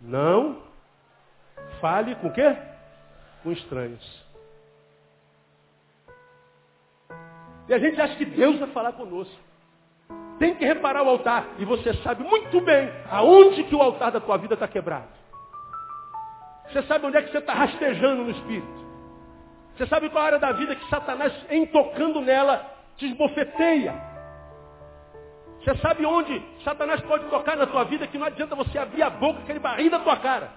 [0.01, 0.61] não
[1.79, 2.57] fale com o quê?
[3.43, 4.25] Com estranhos.
[7.69, 9.46] E a gente acha que Deus vai falar conosco.
[10.39, 11.47] Tem que reparar o altar.
[11.57, 15.07] E você sabe muito bem aonde que o altar da tua vida está quebrado.
[16.69, 18.87] Você sabe onde é que você está rastejando no Espírito.
[19.75, 22.65] Você sabe qual área da vida que Satanás, em tocando nela,
[22.97, 23.93] te esbofeteia.
[25.59, 29.09] Você sabe onde Satanás pode tocar na tua vida que não adianta você abrir a
[29.09, 30.49] boca que ele rir da tua cara.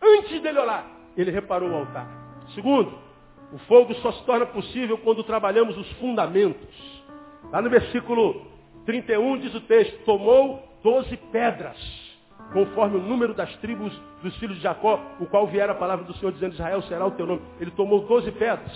[0.00, 0.84] Antes dele olhar,
[1.16, 2.08] ele reparou o altar.
[2.54, 2.98] Segundo,
[3.52, 7.01] o fogo só se torna possível quando trabalhamos os fundamentos.
[7.50, 8.46] Lá no versículo
[8.86, 11.76] 31 diz o texto, tomou doze pedras,
[12.52, 16.14] conforme o número das tribos dos filhos de Jacó, o qual viera a palavra do
[16.14, 17.42] Senhor dizendo, Israel será o teu nome.
[17.60, 18.72] Ele tomou doze pedras.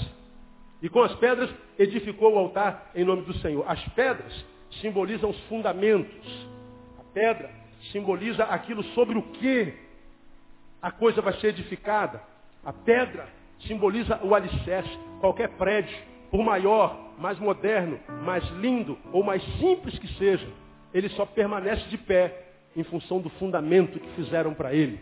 [0.83, 3.65] E com as pedras edificou o altar em nome do Senhor.
[3.67, 4.45] As pedras
[4.81, 6.49] simbolizam os fundamentos.
[6.99, 7.51] A pedra
[7.93, 9.73] simboliza aquilo sobre o que
[10.83, 12.23] a coisa vai ser edificada.
[12.65, 13.27] A pedra
[13.67, 14.91] simboliza o alicerce.
[15.21, 15.97] Qualquer prédio,
[16.31, 20.47] por maior mais moderno, mais lindo ou mais simples que seja,
[20.93, 22.45] ele só permanece de pé
[22.77, 25.01] em função do fundamento que fizeram para ele.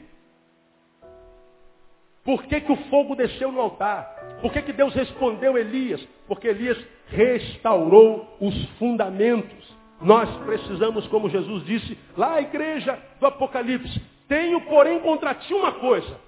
[2.24, 4.38] Por que, que o fogo desceu no altar?
[4.40, 6.06] Por que, que Deus respondeu Elias?
[6.26, 9.74] Porque Elias restaurou os fundamentos.
[10.00, 15.72] Nós precisamos, como Jesus disse lá, a igreja do Apocalipse, tenho, porém, contra ti uma
[15.72, 16.18] coisa,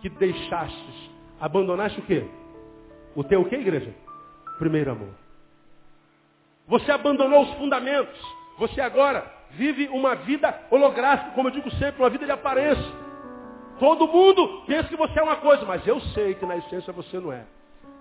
[0.00, 2.24] que deixastes, abandonaste o quê?
[3.14, 3.94] O teu o quê, igreja?
[4.60, 5.14] Primeiro amor.
[6.68, 8.20] Você abandonou os fundamentos.
[8.58, 12.92] Você agora vive uma vida holográfica, como eu digo sempre, uma vida de aparência.
[13.78, 17.18] Todo mundo pensa que você é uma coisa, mas eu sei que na essência você
[17.18, 17.46] não é.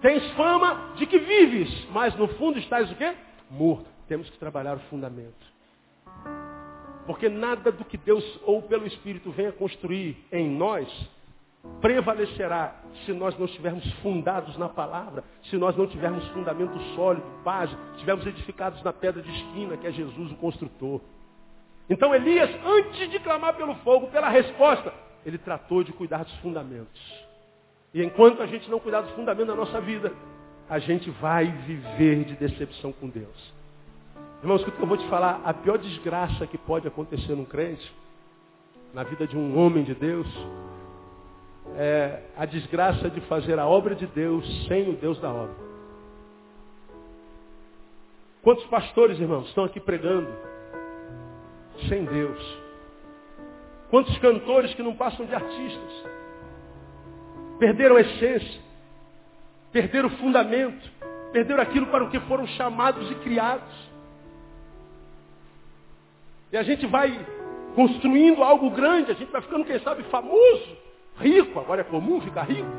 [0.02, 3.16] Tens fama de que vives, mas no fundo estás o quê?
[3.50, 3.86] Morto.
[4.10, 5.48] Temos que trabalhar o fundamento.
[7.06, 10.90] Porque nada do que Deus ou pelo Espírito venha construir em nós
[11.82, 17.76] prevalecerá se nós não estivermos fundados na palavra, se nós não tivermos fundamento sólido, base,
[17.94, 21.02] estivermos edificados na pedra de esquina, que é Jesus o construtor.
[21.90, 24.94] Então Elias, antes de clamar pelo fogo, pela resposta,
[25.26, 27.28] ele tratou de cuidar dos fundamentos.
[27.94, 30.14] E enquanto a gente não cuidar dos fundamentos da nossa vida,
[30.70, 33.54] a gente vai viver de decepção com Deus.
[34.42, 37.92] Irmãos, o que eu vou te falar, a pior desgraça que pode acontecer num crente,
[38.94, 40.28] na vida de um homem de Deus,
[41.76, 45.70] é a desgraça de fazer a obra de Deus sem o Deus da obra.
[48.42, 50.30] Quantos pastores, irmãos, estão aqui pregando
[51.88, 52.58] sem Deus?
[53.90, 56.04] Quantos cantores que não passam de artistas?
[57.60, 58.62] Perderam a essência,
[59.72, 60.90] perderam o fundamento,
[61.32, 63.90] perderam aquilo para o que foram chamados e criados.
[66.52, 67.26] E a gente vai
[67.76, 70.78] construindo algo grande, a gente vai ficando, quem sabe, famoso,
[71.20, 72.70] rico, agora é comum ficar rico.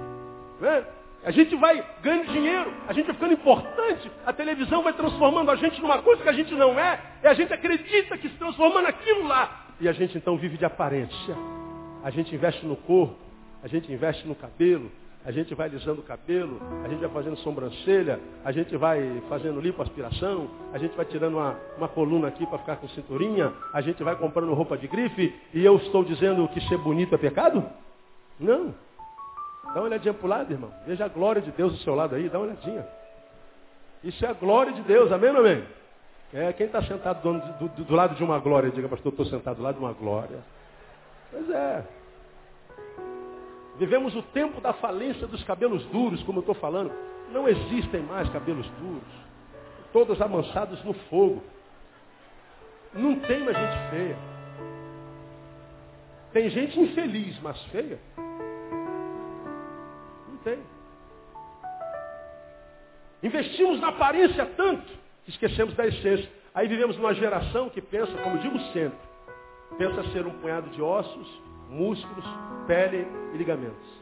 [0.61, 0.85] Né?
[1.22, 5.57] A gente vai ganhando dinheiro, a gente vai ficando importante, a televisão vai transformando a
[5.57, 8.81] gente numa coisa que a gente não é, e a gente acredita que se transforma
[8.81, 9.66] naquilo lá.
[9.79, 11.37] E a gente então vive de aparência.
[12.03, 13.16] A gente investe no corpo,
[13.62, 14.90] a gente investe no cabelo,
[15.24, 19.61] a gente vai alisando o cabelo, a gente vai fazendo sobrancelha, a gente vai fazendo
[19.61, 24.03] lipoaspiração, a gente vai tirando uma, uma coluna aqui para ficar com cinturinha, a gente
[24.03, 27.62] vai comprando roupa de grife, e eu estou dizendo que ser bonito é pecado?
[28.40, 28.74] Não.
[29.66, 30.72] Dá uma olhadinha para o lado, irmão.
[30.87, 32.87] Veja a glória de Deus do seu lado aí, dá uma olhadinha.
[34.03, 35.64] Isso é a glória de Deus, amém ou amém?
[36.33, 39.57] É, quem está sentado do, do, do, lado de uma glória, diga, pastor, estou sentado
[39.57, 40.38] do lado de uma glória.
[41.31, 41.85] Pois é.
[43.79, 46.92] Vivemos o tempo da falência dos cabelos duros, como eu estou falando.
[47.33, 49.09] Não existem mais cabelos duros.
[49.92, 51.42] Todos amansados no fogo.
[52.94, 54.16] Não tem mais gente feia.
[56.33, 57.98] Tem gente infeliz, mas feia.
[60.44, 60.59] Tem.
[63.22, 65.00] Investimos na aparência tanto
[65.31, 66.29] esquecemos da essência.
[66.55, 68.98] Aí vivemos numa geração que pensa, como digo sempre,
[69.79, 72.24] pensa ser um punhado de ossos, músculos,
[72.66, 74.00] pele e ligamentos.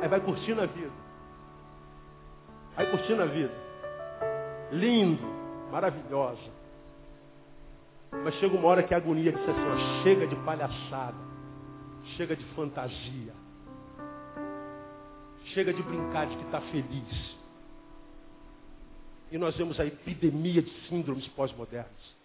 [0.00, 0.92] Aí vai curtindo a vida.
[2.76, 3.54] Aí curtindo a vida.
[4.72, 5.26] Lindo,
[5.70, 6.58] maravilhosa.
[8.10, 11.16] Mas chega uma hora que a agonia diz assim, chega de palhaçada,
[12.16, 13.34] chega de fantasia,
[15.48, 17.38] chega de brincar de que está feliz.
[19.30, 22.18] E nós vemos a epidemia de síndromes pós-modernas.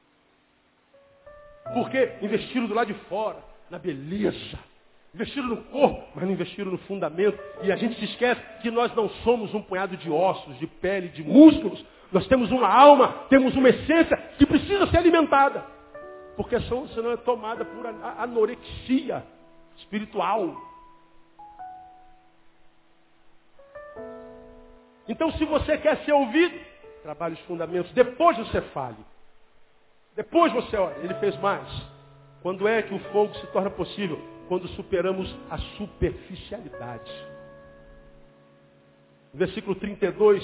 [1.74, 4.60] Porque investiram do lado de fora, na beleza.
[5.14, 7.38] Investiram no corpo, mas não investiram no fundamento.
[7.62, 11.10] E a gente se esquece que nós não somos um punhado de ossos, de pele,
[11.10, 11.84] de músculos.
[12.12, 15.66] Nós temos uma alma, temos uma essência que precisa ser alimentada.
[16.36, 19.24] Porque senão é tomada por anorexia
[19.78, 20.73] espiritual.
[25.08, 26.58] Então, se você quer ser ouvido,
[27.02, 27.92] trabalhe os fundamentos.
[27.92, 28.98] Depois você fale.
[30.16, 30.96] Depois você olha.
[31.04, 31.68] Ele fez mais.
[32.42, 34.20] Quando é que o fogo se torna possível?
[34.48, 37.12] Quando superamos a superficialidade.
[39.34, 40.44] versículo 32,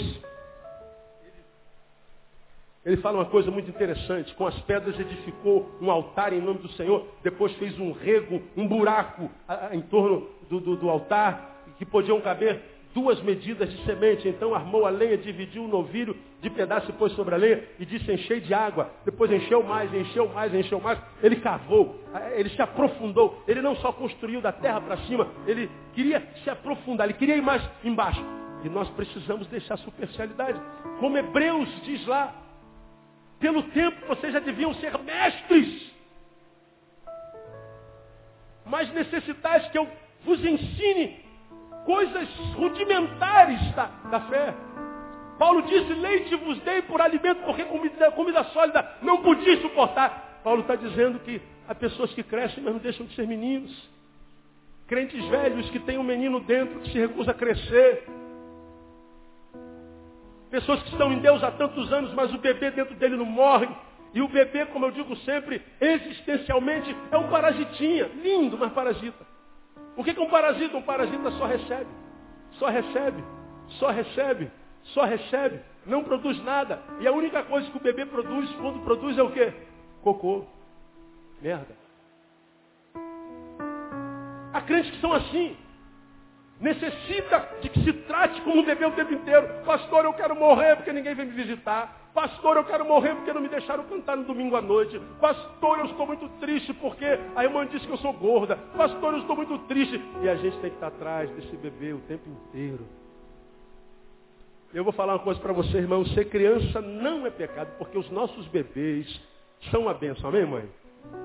[2.86, 4.34] ele fala uma coisa muito interessante.
[4.36, 7.06] Com as pedras edificou um altar em nome do Senhor.
[7.22, 9.30] Depois fez um rego, um buraco
[9.72, 12.62] em torno do, do, do altar, que podiam caber
[12.94, 14.28] duas medidas de semente.
[14.28, 17.86] Então armou a lenha, dividiu o novilho de pedaço e pôs sobre a lenha e
[17.86, 18.92] disse enchei de água.
[19.06, 21.00] Depois encheu mais, encheu mais, encheu mais.
[21.22, 22.00] Ele cavou,
[22.34, 23.44] ele se aprofundou.
[23.48, 27.42] Ele não só construiu da terra para cima, ele queria se aprofundar, ele queria ir
[27.42, 28.24] mais embaixo.
[28.64, 30.60] E nós precisamos deixar a superficialidade.
[31.00, 32.36] Como Hebreus diz lá,
[33.40, 35.90] pelo tempo vocês já deviam ser mestres.
[38.66, 39.88] Mas necessitais que eu
[40.24, 41.29] vos ensine
[41.86, 44.54] coisas rudimentares da, da fé.
[45.38, 50.42] Paulo disse, leite vos dei por alimento, porque comida, comida sólida não podia suportar.
[50.44, 53.90] Paulo está dizendo que há pessoas que crescem, mas não deixam de ser meninos.
[54.88, 58.08] Crentes velhos que têm um menino dentro que se recusa a crescer.
[60.50, 63.70] Pessoas que estão em Deus há tantos anos, mas o bebê dentro dele não morre.
[64.14, 68.10] E o bebê, como eu digo sempre, existencialmente é um parasitinha.
[68.24, 69.39] Lindo, mas parasita.
[70.00, 70.78] O que é um parasita?
[70.78, 71.90] Um parasita só recebe.
[72.54, 73.22] Só recebe.
[73.68, 74.50] Só recebe.
[74.94, 75.60] Só recebe.
[75.86, 76.82] Não produz nada.
[77.02, 79.54] E a única coisa que o bebê produz, quando produz, é o quê?
[80.02, 80.46] Cocô.
[81.42, 81.76] Merda.
[84.54, 85.58] Há crentes que são assim.
[86.62, 89.66] Necessita de que se trate como um bebê o tempo inteiro.
[89.66, 91.99] Pastor, eu quero morrer porque ninguém vem me visitar.
[92.14, 95.00] Pastor, eu quero morrer porque não me deixaram cantar no domingo à noite.
[95.22, 98.56] Pastor, eu estou muito triste porque a irmã disse que eu sou gorda.
[98.76, 100.02] Pastor, eu estou muito triste.
[100.22, 102.86] E a gente tem que estar atrás desse bebê o tempo inteiro.
[104.74, 106.06] Eu vou falar uma coisa para você, irmão.
[106.06, 109.20] Ser criança não é pecado, porque os nossos bebês
[109.72, 110.30] são uma bênção.
[110.30, 110.70] Amém, mãe?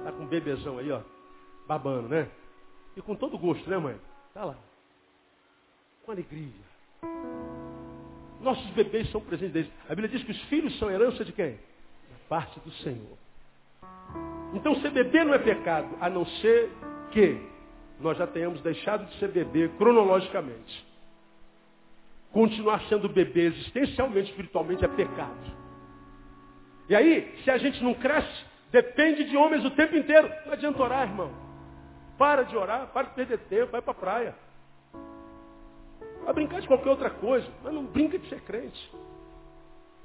[0.05, 1.01] Tá com um bebezão aí, ó.
[1.67, 2.29] Babando, né?
[2.97, 3.97] E com todo gosto, né, mãe?
[4.33, 4.57] Tá lá.
[6.05, 6.53] Com alegria.
[8.45, 9.71] Nossos bebês são presentes deles.
[9.87, 11.53] A Bíblia diz que os filhos são herança de quem?
[11.53, 13.19] Da parte do Senhor.
[14.53, 16.71] Então ser bebê não é pecado, a não ser
[17.11, 17.41] que
[17.99, 20.87] nós já tenhamos deixado de ser bebê cronologicamente.
[22.33, 25.55] Continuar sendo bebê existencialmente, espiritualmente, é pecado.
[26.89, 30.31] E aí, se a gente não cresce, depende de homens o tempo inteiro.
[30.45, 31.33] Não adianta orar, irmão.
[32.19, 34.44] Para de orar, para de perder tempo, vai para a praia.
[36.25, 38.91] Vai brincar de qualquer outra coisa, mas não brinca de ser crente.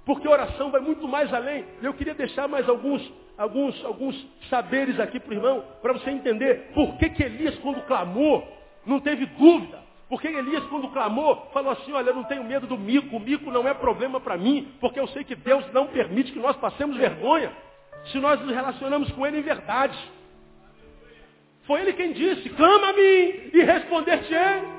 [0.06, 1.66] Porque oração vai muito mais além.
[1.82, 3.02] Eu queria deixar mais alguns,
[3.38, 7.86] alguns, alguns saberes aqui para o irmão, para você entender por que, que Elias, quando
[7.86, 8.48] clamou,
[8.86, 9.80] não teve dúvida.
[10.10, 13.52] Porque Elias, quando clamou, falou assim, olha, eu não tenho medo do mico, o mico
[13.52, 16.98] não é problema para mim, porque eu sei que Deus não permite que nós passemos
[16.98, 17.52] vergonha,
[18.12, 19.96] se nós nos relacionamos com Ele em verdade.
[21.68, 24.79] Foi Ele quem disse, clama a mim e responder-te-ei.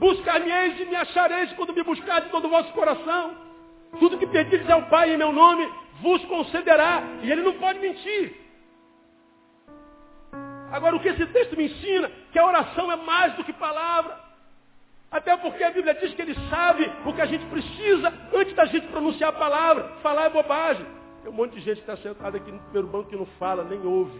[0.00, 3.36] Buscar-me-eis e me achareis quando me buscar de todo o vosso coração.
[3.98, 7.02] Tudo que pedires ao Pai em meu nome, vos concederá.
[7.22, 8.34] E ele não pode mentir.
[10.72, 12.10] Agora, o que esse texto me ensina?
[12.32, 14.18] Que a oração é mais do que palavra.
[15.10, 18.64] Até porque a Bíblia diz que ele sabe o que a gente precisa antes da
[18.64, 19.82] gente pronunciar a palavra.
[20.02, 20.86] Falar é bobagem.
[21.22, 23.64] Tem um monte de gente que está sentada aqui no primeiro banco que não fala,
[23.64, 24.18] nem ouve.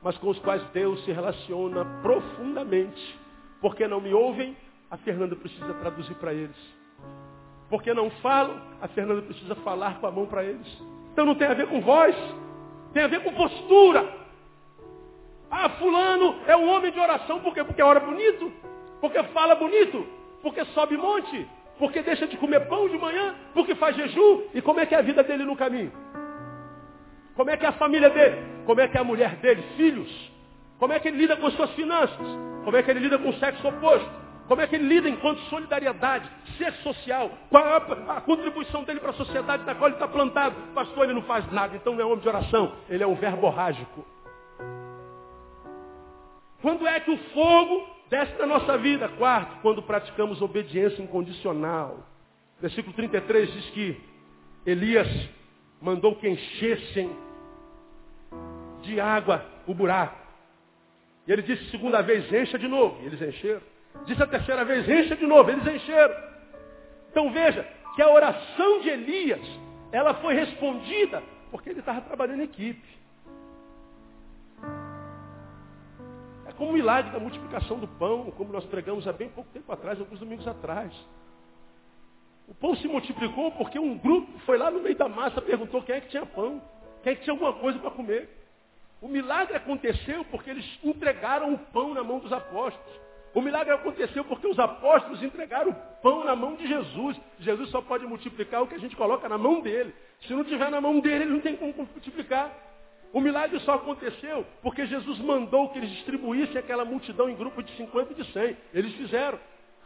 [0.00, 3.23] Mas com os quais Deus se relaciona profundamente.
[3.64, 4.54] Porque não me ouvem,
[4.90, 6.54] a Fernanda precisa traduzir para eles.
[7.70, 10.68] Porque não falam, a Fernanda precisa falar com a mão para eles.
[11.10, 12.14] Então não tem a ver com voz,
[12.92, 14.06] tem a ver com postura.
[15.50, 17.64] Ah, fulano é um homem de oração, por quê?
[17.64, 18.52] Porque ora bonito,
[19.00, 20.06] porque fala bonito,
[20.42, 21.48] porque sobe monte,
[21.78, 24.42] porque deixa de comer pão de manhã, porque faz jejum.
[24.52, 25.90] E como é que é a vida dele no caminho?
[27.34, 28.36] Como é que é a família dele?
[28.66, 29.62] Como é que é a mulher dele?
[29.74, 30.33] Filhos?
[30.84, 32.26] Como é que ele lida com as suas finanças?
[32.62, 34.06] Como é que ele lida com o sexo oposto?
[34.46, 37.30] Como é que ele lida enquanto solidariedade, ser social?
[37.48, 37.76] Qual é
[38.10, 40.54] a, contribuição dele para a sociedade da qual ele está plantado?
[40.74, 44.04] Pastor, ele não faz nada, então não é homem de oração, ele é um verborrágico.
[46.60, 49.08] Quando é que o fogo desce na nossa vida?
[49.08, 52.00] Quarto, quando praticamos obediência incondicional.
[52.60, 54.00] Versículo 33 diz que
[54.66, 55.08] Elias
[55.80, 57.10] mandou que enchessem
[58.82, 60.23] de água o buraco.
[61.26, 63.02] E ele disse segunda vez, encha de novo.
[63.02, 63.62] E eles encheram.
[64.04, 65.50] Disse a terceira vez, encha de novo.
[65.50, 66.14] Eles encheram.
[67.10, 69.46] Então veja que a oração de Elias,
[69.92, 72.98] ela foi respondida porque ele estava trabalhando em equipe.
[76.46, 79.70] É como o milagre da multiplicação do pão, como nós pregamos há bem pouco tempo
[79.72, 80.92] atrás, alguns domingos atrás.
[82.46, 85.94] O pão se multiplicou porque um grupo foi lá no meio da massa, perguntou quem
[85.94, 86.60] é que tinha pão,
[87.02, 88.28] quem é que tinha alguma coisa para comer.
[89.04, 93.00] O milagre aconteceu porque eles entregaram o pão na mão dos apóstolos.
[93.34, 97.20] O milagre aconteceu porque os apóstolos entregaram o pão na mão de Jesus.
[97.38, 99.94] Jesus só pode multiplicar o que a gente coloca na mão dele.
[100.22, 102.50] Se não tiver na mão dele, ele não tem como multiplicar.
[103.12, 107.76] O milagre só aconteceu porque Jesus mandou que eles distribuíssem aquela multidão em grupo de
[107.76, 108.56] 50 e de 100.
[108.72, 109.38] Eles fizeram.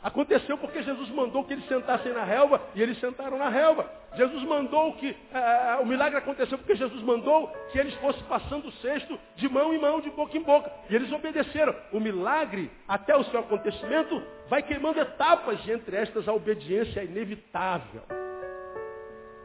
[0.03, 3.91] Aconteceu porque Jesus mandou que eles sentassem na relva e eles sentaram na relva.
[4.15, 5.11] Jesus mandou que.
[5.11, 9.75] Uh, o milagre aconteceu porque Jesus mandou que eles fossem passando o cesto de mão
[9.75, 10.71] em mão, de boca em boca.
[10.89, 11.75] E eles obedeceram.
[11.93, 17.05] O milagre, até o seu acontecimento, vai queimando etapas e entre estas a obediência é
[17.05, 18.03] inevitável.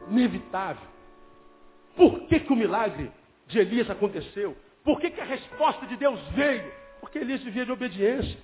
[0.08, 0.88] Inevitável.
[1.96, 3.10] Por que, que o milagre
[3.48, 4.56] de Elias aconteceu?
[4.84, 6.72] Por que, que a resposta de Deus veio?
[7.00, 8.38] Porque Elias vivia de obediência.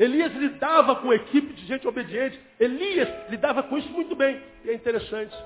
[0.00, 2.40] Elias lidava com equipe de gente obediente.
[2.58, 4.42] Elias lidava com isso muito bem.
[4.64, 5.36] E é interessante.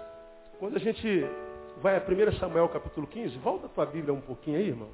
[0.61, 1.27] Quando a gente
[1.83, 4.91] vai a 1 Samuel capítulo 15, volta a tua Bíblia um pouquinho aí, irmão.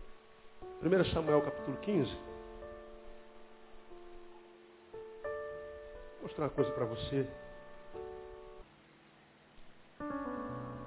[0.83, 2.11] 1 Samuel capítulo 15.
[6.15, 7.27] Vou mostrar uma coisa para você.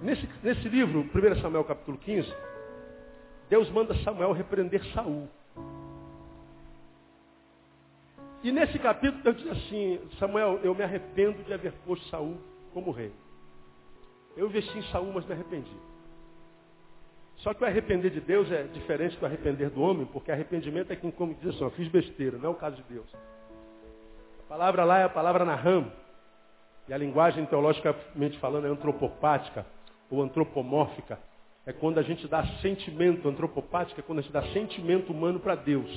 [0.01, 2.28] Nesse, nesse livro, 1 Samuel capítulo 15,
[3.51, 5.30] Deus manda Samuel repreender Saul.
[8.43, 12.37] E nesse capítulo Deus diz assim, Samuel, eu me arrependo de haver posto Saul
[12.73, 13.11] como rei.
[14.35, 15.75] Eu investi em Saul, mas me arrependi.
[17.37, 20.95] Só que o arrepender de Deus é diferente do arrepender do homem, porque arrependimento é
[20.95, 23.07] quem como diz assim, eu fiz besteira, não é o caso de Deus.
[24.45, 25.91] A palavra lá é a palavra Naham.
[26.87, 29.65] E a linguagem teologicamente falando é antropopática
[30.09, 31.17] ou antropomórfica.
[31.65, 35.55] É quando a gente dá sentimento, antropopática é quando a gente dá sentimento humano para
[35.55, 35.89] Deus.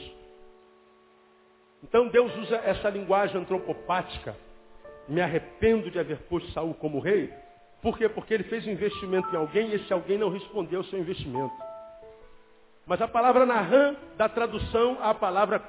[1.89, 4.37] Então Deus usa essa linguagem antropopática.
[5.09, 7.33] Me arrependo de haver posto Saul como rei.
[7.81, 8.09] Por quê?
[8.09, 11.55] Porque ele fez um investimento em alguém e esse alguém não respondeu ao seu investimento.
[12.85, 15.63] Mas a palavra narram dá tradução à palavra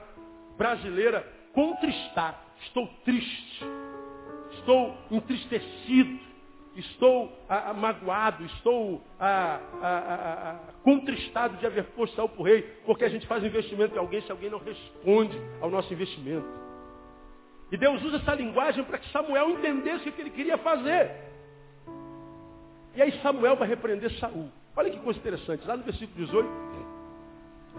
[0.58, 2.42] brasileira contristar.
[2.64, 3.64] Estou triste.
[4.54, 6.20] Estou entristecido
[6.78, 12.62] estou ah, ah, magoado, estou ah, ah, contristado de haver posto Saul para o rei,
[12.86, 16.48] porque a gente faz investimento em alguém se alguém não responde ao nosso investimento.
[17.72, 21.12] E Deus usa essa linguagem para que Samuel entendesse o que ele queria fazer.
[22.96, 24.50] E aí Samuel vai repreender Saul.
[24.76, 26.50] Olha que coisa interessante, lá no versículo 18,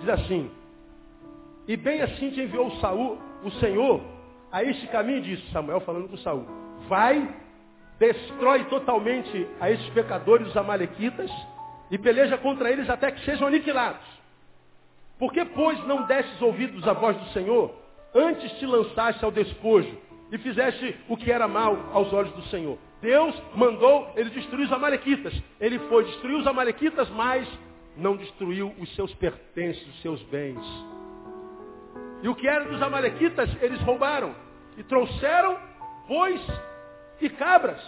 [0.00, 0.50] diz assim,
[1.68, 4.00] e bem assim te enviou Saul, o Senhor,
[4.50, 6.44] a este caminho, disse Samuel falando com Saul,
[6.88, 7.47] vai
[7.98, 11.30] destrói totalmente a esses pecadores, os amalequitas,
[11.90, 14.06] e peleja contra eles até que sejam aniquilados.
[15.18, 17.74] Por que, pois, não destes ouvidos à voz do Senhor,
[18.14, 19.96] antes te lançaste ao despojo
[20.30, 22.78] e fizeste o que era mal aos olhos do Senhor?
[23.00, 25.34] Deus mandou ele destruir os amalequitas.
[25.60, 27.48] Ele foi destruir os amalequitas, mas
[27.96, 30.64] não destruiu os seus pertences, os seus bens.
[32.22, 34.34] E o que era dos amalequitas, eles roubaram
[34.76, 35.56] e trouxeram
[36.06, 36.40] bois
[37.20, 37.80] e cabras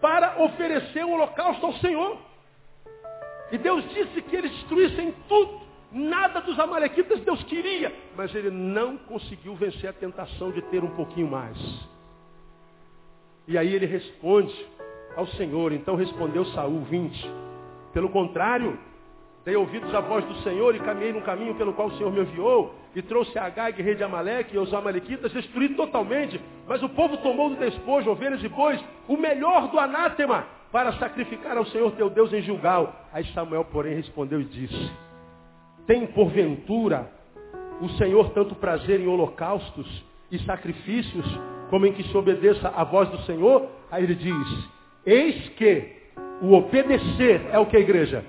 [0.00, 2.18] para oferecer o holocausto ao Senhor.
[3.52, 5.60] E Deus disse que eles destruíssem tudo.
[5.92, 10.96] Nada dos amalequitas Deus queria, mas ele não conseguiu vencer a tentação de ter um
[10.96, 11.56] pouquinho mais.
[13.46, 14.54] E aí ele responde
[15.14, 15.72] ao Senhor.
[15.72, 17.30] Então respondeu Saul 20.
[17.92, 18.78] Pelo contrário,
[19.44, 22.20] Dei ouvidos à voz do Senhor e caminhei no caminho pelo qual o Senhor me
[22.20, 26.40] enviou e trouxe a Agag, rei de Amaleque, e os amalequitas, destruí totalmente.
[26.68, 31.56] Mas o povo tomou do despojo, ovelhas e bois, o melhor do anátema, para sacrificar
[31.56, 32.94] ao Senhor teu Deus em Gilgal.
[33.12, 34.92] Aí Samuel, porém, respondeu e disse,
[35.86, 37.10] tem porventura
[37.80, 41.26] o Senhor tanto prazer em holocaustos e sacrifícios,
[41.68, 43.66] como em que se obedeça à voz do Senhor?
[43.90, 44.68] Aí ele diz,
[45.04, 45.96] eis que
[46.40, 48.24] o obedecer é o que a igreja?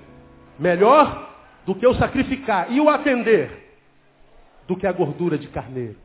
[0.58, 1.30] Melhor
[1.66, 3.64] do que o sacrificar e o atender
[4.66, 5.96] do que a gordura de carneiro.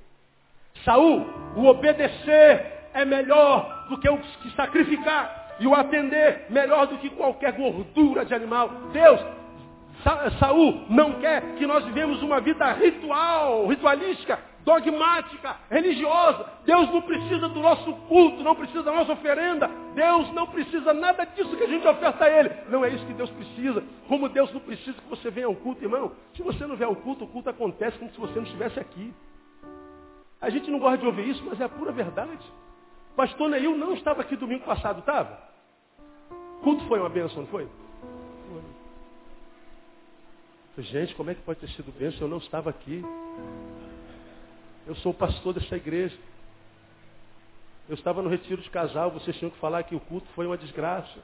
[0.84, 1.26] Saul,
[1.56, 7.10] o obedecer é melhor do que o que sacrificar e o atender melhor do que
[7.10, 8.70] qualquer gordura de animal.
[8.94, 9.20] Deus,
[10.04, 16.46] Sa Saul não quer que nós vivemos uma vida ritual, ritualística, dogmática, religiosa.
[16.66, 19.70] Deus não precisa do nosso culto, não precisa da nossa oferenda.
[19.94, 22.50] Deus não precisa nada disso que a gente oferta a Ele.
[22.70, 23.84] Não é isso que Deus precisa.
[24.08, 26.12] Como Deus não precisa que você venha ao culto, irmão.
[26.36, 29.14] Se você não vier ao culto, o culto acontece como se você não estivesse aqui.
[30.42, 32.46] A gente não gosta de ouvir isso, mas é a pura verdade.
[33.16, 35.38] Pastor Neil não estava aqui domingo passado, estava?
[36.32, 37.68] O culto foi uma bênção, não foi?
[40.78, 42.22] Gente, como é que pode ter sido bênção?
[42.22, 43.04] Eu não estava aqui.
[44.90, 46.18] Eu sou o pastor dessa igreja.
[47.88, 50.58] Eu estava no retiro de casal, vocês tinham que falar que o culto foi uma
[50.58, 51.20] desgraça.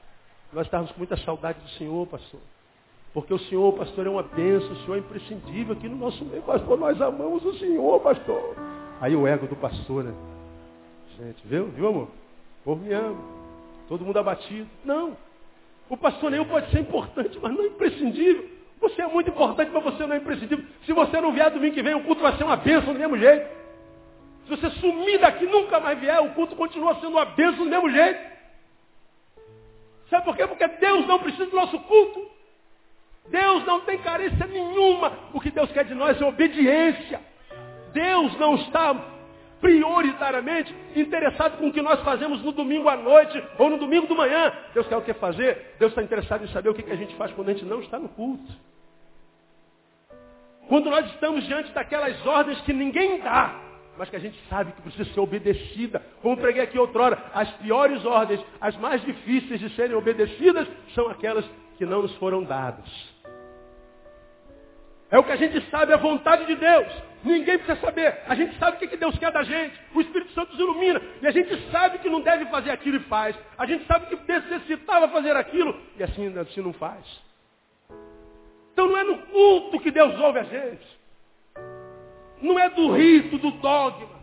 [0.54, 2.40] Nós estávamos com muita saudade do Senhor, pastor.
[3.12, 6.44] Porque o Senhor, pastor, é uma bênção, o Senhor é imprescindível aqui no nosso meio,
[6.44, 6.78] pastor.
[6.78, 8.56] Nós amamos o Senhor, pastor.
[9.02, 10.14] Aí o ego do pastor, né?
[11.18, 11.66] Gente, viu?
[11.70, 12.08] Viu, amor?
[12.64, 13.20] Povo me ama.
[13.88, 14.70] Todo mundo abatido.
[14.84, 15.18] Não.
[15.90, 18.48] O pastor Neil pode ser importante, mas não é imprescindível.
[18.80, 20.66] Você é muito importante, mas você não é imprescindível.
[20.86, 23.18] Se você não vier domingo que vem, o culto vai ser uma bênção do mesmo
[23.18, 23.48] jeito.
[24.46, 27.90] Se você sumir daqui nunca mais vier, o culto continua sendo uma bênção do mesmo
[27.90, 28.36] jeito.
[30.10, 30.46] Sabe por quê?
[30.46, 32.30] Porque Deus não precisa do nosso culto.
[33.30, 35.12] Deus não tem carência nenhuma.
[35.34, 37.20] O que Deus quer de nós é obediência.
[37.92, 38.94] Deus não está
[39.62, 44.14] prioritariamente interessado com o que nós fazemos no domingo à noite ou no domingo de
[44.14, 44.52] manhã.
[44.74, 45.76] Deus quer o que fazer?
[45.80, 47.98] Deus está interessado em saber o que a gente faz quando a gente não está
[47.98, 48.52] no culto.
[50.68, 53.62] Quando nós estamos diante daquelas ordens que ninguém dá,
[53.98, 56.02] mas que a gente sabe que precisa ser obedecida.
[56.22, 61.46] Como preguei aqui outrora, as piores ordens, as mais difíceis de serem obedecidas, são aquelas
[61.78, 62.86] que não nos foram dadas.
[65.10, 66.88] É o que a gente sabe, a vontade de Deus.
[67.26, 68.20] Ninguém precisa saber.
[68.28, 69.74] A gente sabe o que Deus quer da gente.
[69.96, 71.02] O Espírito Santo nos ilumina.
[71.22, 73.36] E a gente sabe que não deve fazer aquilo e faz.
[73.58, 77.04] A gente sabe que necessitava fazer aquilo e assim, assim não faz.
[78.72, 80.86] Então não é no culto que Deus ouve a gente.
[82.42, 84.16] Não é do rito, do dogma.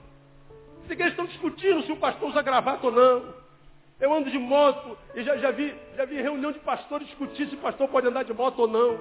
[0.84, 3.34] Os estão discutindo se o pastor usa gravata ou não.
[3.98, 7.55] Eu ando de moto e já, já, vi, já vi reunião de pastores discutir se
[7.55, 8.98] o pastor pode andar de moto ou não.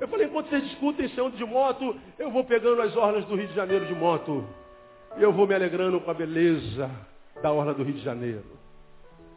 [0.00, 3.36] Eu falei, enquanto vocês discutem se ando de moto, eu vou pegando as orlas do
[3.36, 4.44] Rio de Janeiro de moto.
[5.18, 6.90] E eu vou me alegrando com a beleza
[7.42, 8.44] da orla do Rio de Janeiro.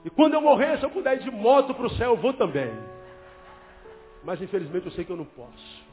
[0.05, 2.33] E quando eu morrer, se eu puder ir de moto para o céu, eu vou
[2.33, 2.71] também.
[4.23, 5.83] Mas infelizmente eu sei que eu não posso.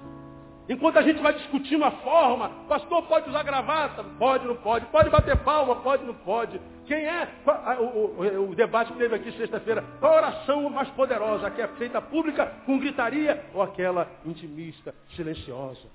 [0.68, 4.04] Enquanto a gente vai discutindo a forma, pastor pode usar gravata?
[4.18, 4.86] Pode, não pode.
[4.86, 5.76] Pode bater palma?
[5.76, 6.60] Pode, não pode.
[6.86, 7.28] Quem é?
[7.80, 9.84] O, o, o debate que teve aqui sexta-feira.
[9.98, 11.46] Qual a oração mais poderosa?
[11.46, 15.88] A que é feita pública com gritaria ou aquela intimista, silenciosa?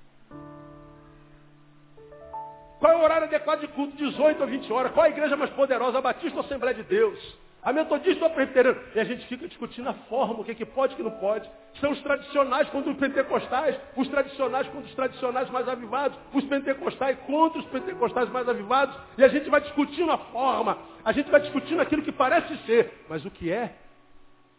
[2.78, 3.96] Qual é o horário adequado de culto?
[3.96, 4.92] 18 ou 20 horas.
[4.92, 5.98] Qual a igreja mais poderosa?
[5.98, 7.18] A Batista ou a Assembleia de Deus?
[7.66, 8.78] A metodista ou a presbiteriana?
[8.94, 11.10] E a gente fica discutindo a forma, o que, é que pode o que não
[11.10, 11.50] pode.
[11.80, 17.18] São os tradicionais contra os pentecostais, os tradicionais contra os tradicionais mais avivados, os pentecostais
[17.26, 18.96] contra os pentecostais mais avivados.
[19.18, 23.04] E a gente vai discutindo a forma, a gente vai discutindo aquilo que parece ser,
[23.08, 23.74] mas o que é,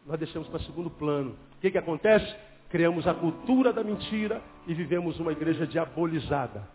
[0.05, 1.37] nós deixamos para segundo plano.
[1.55, 2.35] O que, que acontece?
[2.69, 6.67] Criamos a cultura da mentira e vivemos uma igreja diabolizada.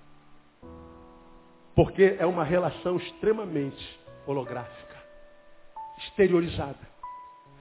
[1.76, 4.91] Porque é uma relação extremamente holográfica
[6.04, 6.92] exteriorizada.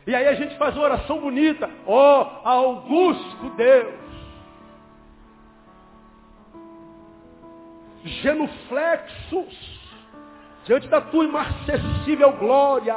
[0.06, 1.70] E aí a gente faz uma oração bonita.
[1.86, 3.94] Ó oh, Augusto Deus.
[8.04, 9.82] Genuflexos.
[10.66, 12.96] Diante da tua imarcessível glória.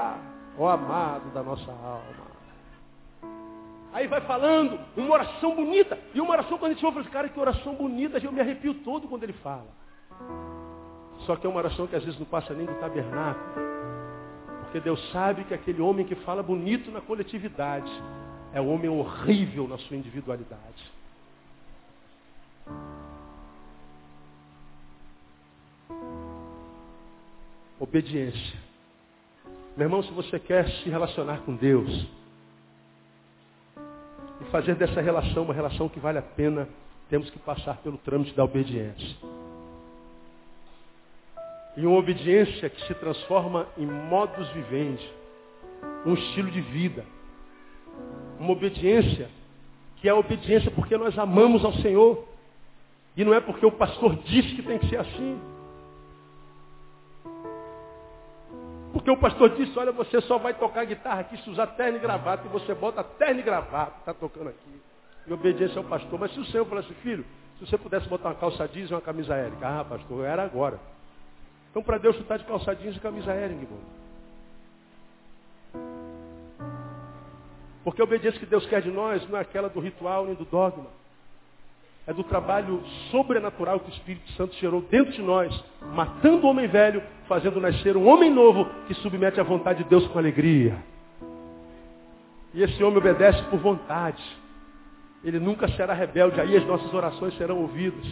[0.58, 2.24] Ó oh, amado da nossa alma.
[3.92, 5.98] Aí vai falando, uma oração bonita.
[6.12, 8.18] E uma oração quando a gente ouve, assim, cara, que oração bonita.
[8.18, 9.68] Eu me arrepio todo quando ele fala.
[11.26, 13.73] Só que é uma oração que às vezes não passa nem do tabernáculo.
[14.74, 17.88] Porque Deus sabe que aquele homem que fala bonito na coletividade
[18.52, 20.90] é um homem horrível na sua individualidade.
[27.78, 28.58] Obediência.
[29.76, 32.08] Meu irmão, se você quer se relacionar com Deus
[34.40, 36.68] e fazer dessa relação uma relação que vale a pena,
[37.08, 39.43] temos que passar pelo trâmite da obediência.
[41.76, 45.10] E uma obediência que se transforma em modus vivendi,
[46.06, 47.04] um estilo de vida.
[48.38, 49.28] Uma obediência
[49.96, 52.28] que é a obediência porque nós amamos ao Senhor.
[53.16, 55.40] E não é porque o pastor disse que tem que ser assim.
[58.92, 62.00] Porque o pastor disse, olha, você só vai tocar guitarra aqui se usar terno e
[62.00, 62.46] gravata.
[62.46, 64.80] E você bota terno e gravata, está tocando aqui.
[65.26, 66.18] E obediência ao pastor.
[66.18, 67.24] Mas se o Senhor falasse, filho,
[67.58, 69.56] se você pudesse botar uma calça jeans e uma camisa aérea.
[69.62, 70.78] Ah, pastor, era agora.
[71.74, 73.66] Então, para Deus, tu está de calça jeans e camisa Hering.
[77.82, 80.44] Porque a obediência que Deus quer de nós não é aquela do ritual nem do
[80.44, 80.86] dogma.
[82.06, 85.52] É do trabalho sobrenatural que o Espírito Santo gerou dentro de nós,
[85.92, 90.06] matando o homem velho, fazendo nascer um homem novo que submete à vontade de Deus
[90.06, 90.80] com alegria.
[92.52, 94.22] E esse homem obedece por vontade.
[95.24, 98.06] Ele nunca será rebelde, aí as nossas orações serão ouvidas.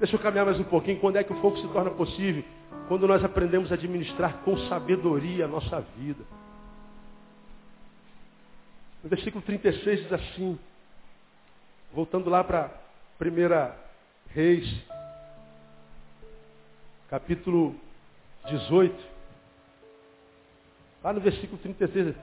[0.00, 0.98] Deixa eu caminhar mais um pouquinho.
[0.98, 2.42] Quando é que o fogo se torna possível?
[2.88, 6.24] Quando nós aprendemos a administrar com sabedoria a nossa vida.
[9.04, 10.58] No versículo 36 diz assim,
[11.92, 12.70] voltando lá para
[13.20, 13.72] 1
[14.28, 14.84] Reis,
[17.10, 17.74] capítulo
[18.46, 19.10] 18.
[21.04, 22.14] Lá no versículo 36,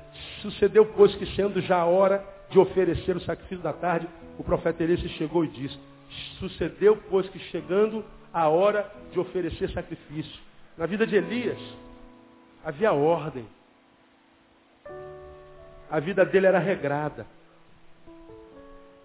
[0.41, 4.07] sucedeu, pois, que sendo já a hora de oferecer o sacrifício da tarde,
[4.39, 5.77] o profeta Elias chegou e disse,
[6.39, 8.03] sucedeu, pois, que chegando
[8.33, 10.39] a hora de oferecer sacrifício,
[10.77, 11.59] na vida de Elias,
[12.63, 13.47] havia ordem.
[15.89, 17.25] A vida dele era regrada.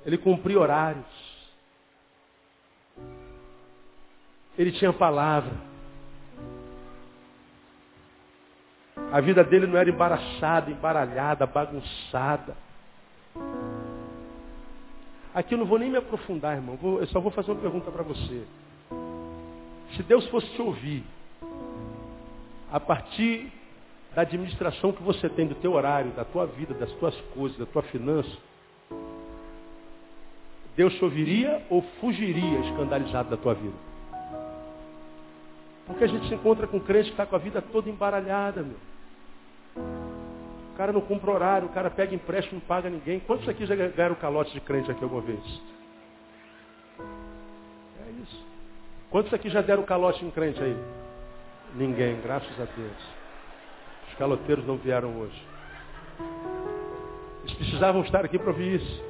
[0.05, 1.07] Ele cumpria horários.
[4.59, 5.53] Ele tinha palavra.
[9.12, 12.57] A vida dele não era embaraçada, embaralhada, bagunçada.
[15.35, 16.78] Aqui eu não vou nem me aprofundar, irmão.
[16.83, 18.45] Eu só vou fazer uma pergunta para você.
[19.97, 21.05] Se Deus fosse te ouvir,
[22.70, 23.51] a partir
[24.14, 27.66] da administração que você tem do teu horário, da tua vida, das tuas coisas, da
[27.66, 28.30] tua finança,
[30.76, 33.76] Deus te ouviria ou fugiria escandalizado da tua vida?
[35.87, 38.91] Porque a gente se encontra com crente que está com a vida toda embaralhada, meu.
[40.73, 43.20] O cara não cumpre horário, o cara pega empréstimo, não paga ninguém.
[43.20, 45.39] Quantos aqui já ganharam calote de crente aqui alguma vez?
[48.23, 48.47] isso.
[49.11, 50.77] Quantos aqui já deram calote em crente aí?
[51.75, 52.97] Ninguém, graças a Deus.
[54.09, 55.43] Os caloteiros não vieram hoje.
[57.45, 59.05] Eles precisavam estar aqui para ouvir isso.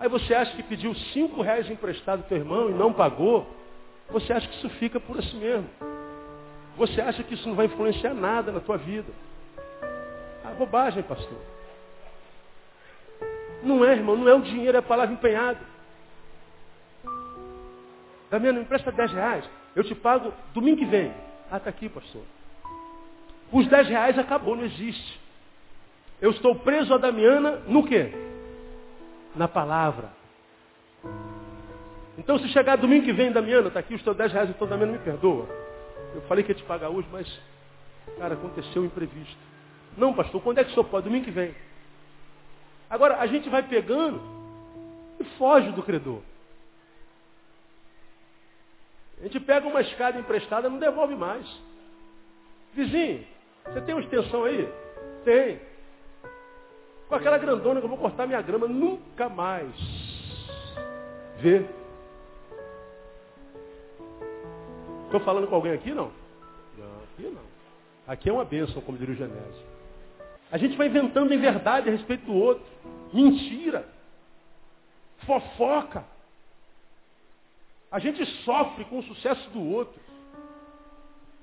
[0.00, 3.46] Aí você acha que pediu cinco reais emprestado ao teu irmão e não pagou?
[4.10, 5.91] Você acha que isso fica por assim mesmo?
[6.76, 9.12] Você acha que isso não vai influenciar nada na tua vida?
[10.44, 11.38] Ah, bobagem, pastor.
[13.62, 15.60] Não é, irmão, não é o dinheiro, é a palavra empenhada.
[18.30, 19.44] Damiano, me empresta 10 reais.
[19.76, 21.12] Eu te pago domingo que vem.
[21.50, 22.22] Ah, está aqui, pastor.
[23.52, 25.20] Os 10 reais acabou, não existe.
[26.20, 28.12] Eu estou preso a Damiana no quê?
[29.36, 30.10] Na palavra.
[32.16, 34.92] Então se chegar domingo que vem, Damiana, está aqui os teus 10 reais, então Damiana
[34.92, 35.46] me perdoa.
[36.14, 37.40] Eu falei que ia te pagar hoje, mas,
[38.18, 39.36] cara, aconteceu um imprevisto.
[39.96, 41.04] Não, pastor, quando é que o senhor pode?
[41.04, 41.54] Domingo que vem.
[42.88, 44.20] Agora, a gente vai pegando
[45.18, 46.20] e foge do credor.
[49.20, 51.46] A gente pega uma escada emprestada não devolve mais.
[52.74, 53.24] Vizinho,
[53.64, 54.68] você tem uma extensão aí?
[55.24, 55.60] Tem.
[57.08, 59.72] Com aquela grandona que eu vou cortar minha grama, nunca mais.
[61.38, 61.64] Vê.
[65.12, 66.10] Estou falando com alguém aqui, não?
[66.78, 67.42] Não, aqui não.
[68.06, 69.66] Aqui é uma bênção, como diria o Genésio.
[70.50, 72.64] A gente vai inventando em verdade a respeito do outro.
[73.12, 73.86] Mentira.
[75.26, 76.02] Fofoca.
[77.90, 80.00] A gente sofre com o sucesso do outro.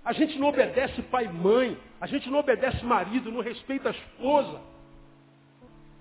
[0.04, 1.78] A gente não obedece pai e mãe.
[2.02, 4.60] A gente não obedece marido, não respeita a esposa.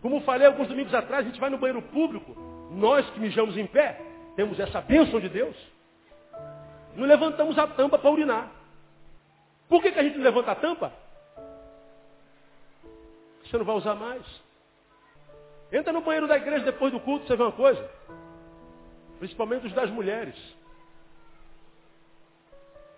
[0.01, 2.35] Como falei alguns domingos atrás, a gente vai no banheiro público.
[2.71, 4.01] Nós que mijamos em pé,
[4.37, 5.78] temos essa bênção de Deus.
[6.99, 8.51] Não levantamos a tampa para urinar.
[9.69, 10.93] Por que, que a gente não levanta a tampa?
[13.45, 14.25] Você não vai usar mais.
[15.71, 17.89] Entra no banheiro da igreja depois do culto, você vê uma coisa.
[19.21, 20.35] Principalmente os das mulheres.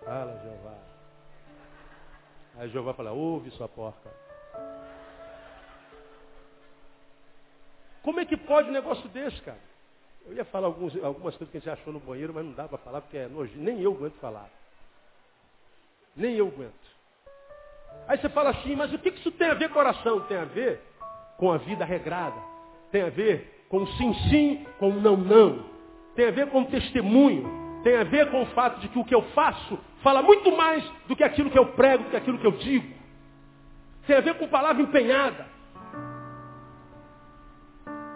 [0.03, 0.77] Fala, Jeová.
[2.57, 4.09] Aí Jeová fala, ouve sua porca.
[8.01, 9.70] Como é que pode um negócio desse, cara?
[10.25, 12.67] Eu ia falar alguns, algumas coisas que a gente achou no banheiro, mas não dá
[12.67, 13.51] para falar porque é nojo.
[13.55, 14.49] Nem eu aguento falar.
[16.15, 16.91] Nem eu aguento.
[18.07, 20.21] Aí você fala assim, mas o que isso tem a ver com oração?
[20.21, 20.79] Tem a ver
[21.37, 22.39] com a vida regrada.
[22.91, 25.65] Tem a ver com sim, sim, com não, não.
[26.15, 27.81] Tem a ver com testemunho.
[27.83, 30.83] Tem a ver com o fato de que o que eu faço fala muito mais
[31.07, 32.93] do que aquilo que eu prego, do que aquilo que eu digo.
[34.05, 35.47] Tem a ver com palavra empenhada.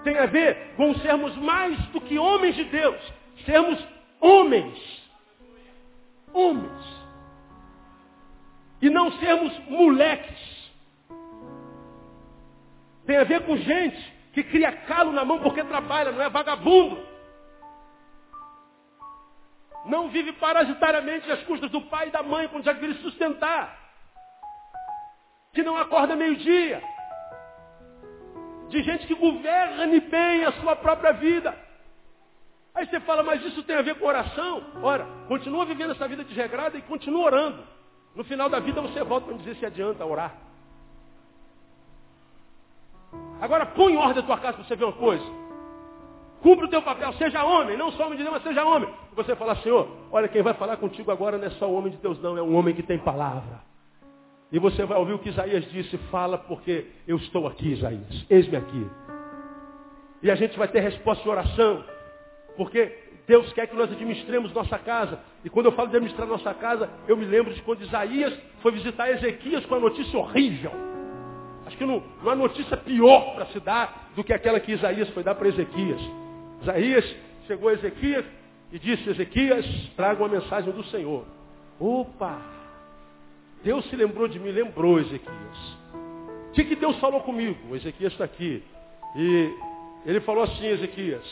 [0.05, 3.01] Tem a ver com sermos mais do que homens de Deus.
[3.45, 3.85] Sermos
[4.21, 5.03] homens.
[6.31, 6.95] Homens
[8.85, 10.71] e não sermos moleques.
[13.05, 17.03] Tem a ver com gente que cria calo na mão porque trabalha, não é vagabundo.
[19.85, 23.75] Não vive parasitariamente às custas do pai e da mãe quando já deveria sustentar.
[25.53, 26.83] Que não acorda meio-dia.
[28.69, 31.55] De gente que governe bem a sua própria vida.
[32.73, 34.61] Aí você fala, mas isso tem a ver com oração?
[34.83, 37.63] Ora, continua vivendo essa vida desregrada e continua orando.
[38.13, 40.35] No final da vida você volta para dizer se adianta orar.
[43.39, 45.25] Agora põe em ordem a tua casa para você ver uma coisa.
[46.41, 48.87] Cumpre o teu papel, seja homem, não só homem de Deus, mas seja homem.
[49.15, 51.97] Você fala, Senhor, olha, quem vai falar contigo agora não é só o homem de
[51.97, 53.61] Deus, não, é um homem que tem palavra.
[54.51, 58.25] E você vai ouvir o que Isaías disse, fala porque eu estou aqui, Isaías.
[58.29, 58.87] Eis-me aqui.
[60.21, 61.83] E a gente vai ter resposta de oração.
[62.55, 62.91] Porque
[63.27, 65.19] Deus quer que nós administremos nossa casa.
[65.43, 68.71] E quando eu falo de administrar nossa casa, eu me lembro de quando Isaías foi
[68.71, 70.71] visitar Ezequias com a notícia horrível.
[71.65, 75.09] Acho que não, não há notícia pior para se dar do que aquela que Isaías
[75.09, 75.99] foi dar para Ezequias.
[76.61, 77.15] Isaías
[77.47, 78.25] chegou a Ezequias
[78.71, 79.65] e disse, Ezequias,
[79.95, 81.25] traga uma mensagem do Senhor.
[81.79, 82.54] Opa!
[83.65, 85.77] Deus se lembrou de mim, lembrou Ezequias.
[86.49, 87.57] O que, que Deus falou comigo?
[87.71, 88.63] O Ezequias está aqui.
[89.15, 89.51] E
[90.05, 91.25] ele falou assim, Ezequias,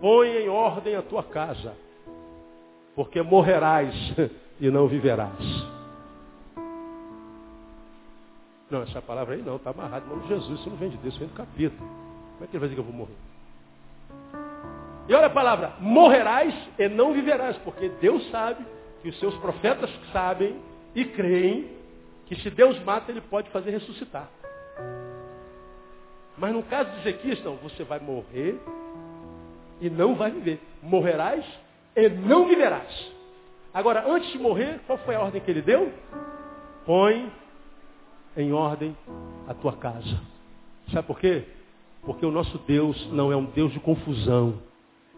[0.00, 1.76] põe em ordem a tua casa,
[2.96, 3.94] porque morrerás
[4.58, 5.36] e não viverás.
[8.70, 11.18] Não, essa palavra aí não, está amarrado de Jesus, isso não vem de Deus, isso
[11.18, 11.86] vem do capítulo.
[12.32, 13.16] Como é que ele vai dizer que eu vou morrer?
[15.06, 18.64] E olha a palavra, morrerás e não viverás, porque Deus sabe
[19.02, 21.70] que os seus profetas sabem e creem
[22.26, 24.28] que se Deus mata, ele pode fazer ressuscitar.
[26.36, 28.58] Mas no caso de Ezequias, não, você vai morrer
[29.80, 30.60] e não vai viver.
[30.82, 31.44] Morrerás
[31.96, 33.12] e não viverás.
[33.74, 35.92] Agora, antes de morrer, qual foi a ordem que ele deu?
[36.86, 37.30] Põe
[38.36, 38.96] em ordem
[39.48, 40.20] a tua casa.
[40.92, 41.44] Sabe por quê?
[42.02, 44.60] Porque o nosso Deus não é um Deus de confusão,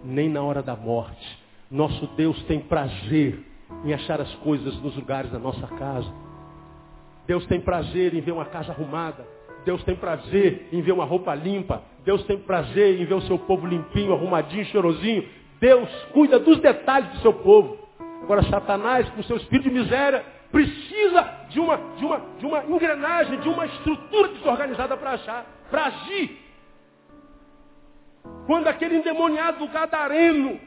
[0.02, 1.38] nem na hora da morte.
[1.70, 3.51] Nosso Deus tem prazer
[3.84, 6.12] em achar as coisas nos lugares da nossa casa.
[7.26, 9.26] Deus tem prazer em ver uma casa arrumada.
[9.64, 11.82] Deus tem prazer em ver uma roupa limpa.
[12.04, 15.28] Deus tem prazer em ver o seu povo limpinho, arrumadinho, cheirosinho.
[15.60, 17.78] Deus cuida dos detalhes do seu povo.
[18.22, 23.40] Agora, Satanás, com seu espírito de miséria, precisa de uma, de uma, de uma engrenagem,
[23.40, 26.38] de uma estrutura desorganizada para achar, para agir.
[28.46, 30.60] Quando aquele endemoniado gadareno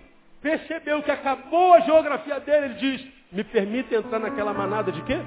[0.46, 5.18] percebeu que acabou a geografia dele, ele diz, me permite entrar naquela manada de quê?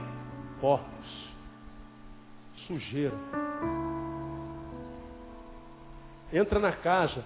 [0.61, 1.35] Porcos.
[2.69, 3.17] Sujeira.
[6.33, 7.25] Entra na casa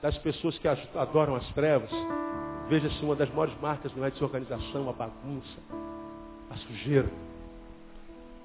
[0.00, 1.90] das pessoas que adoram as trevas.
[2.68, 5.58] Veja-se uma das maiores marcas não é desorganização, a bagunça,
[6.52, 7.08] a sujeira.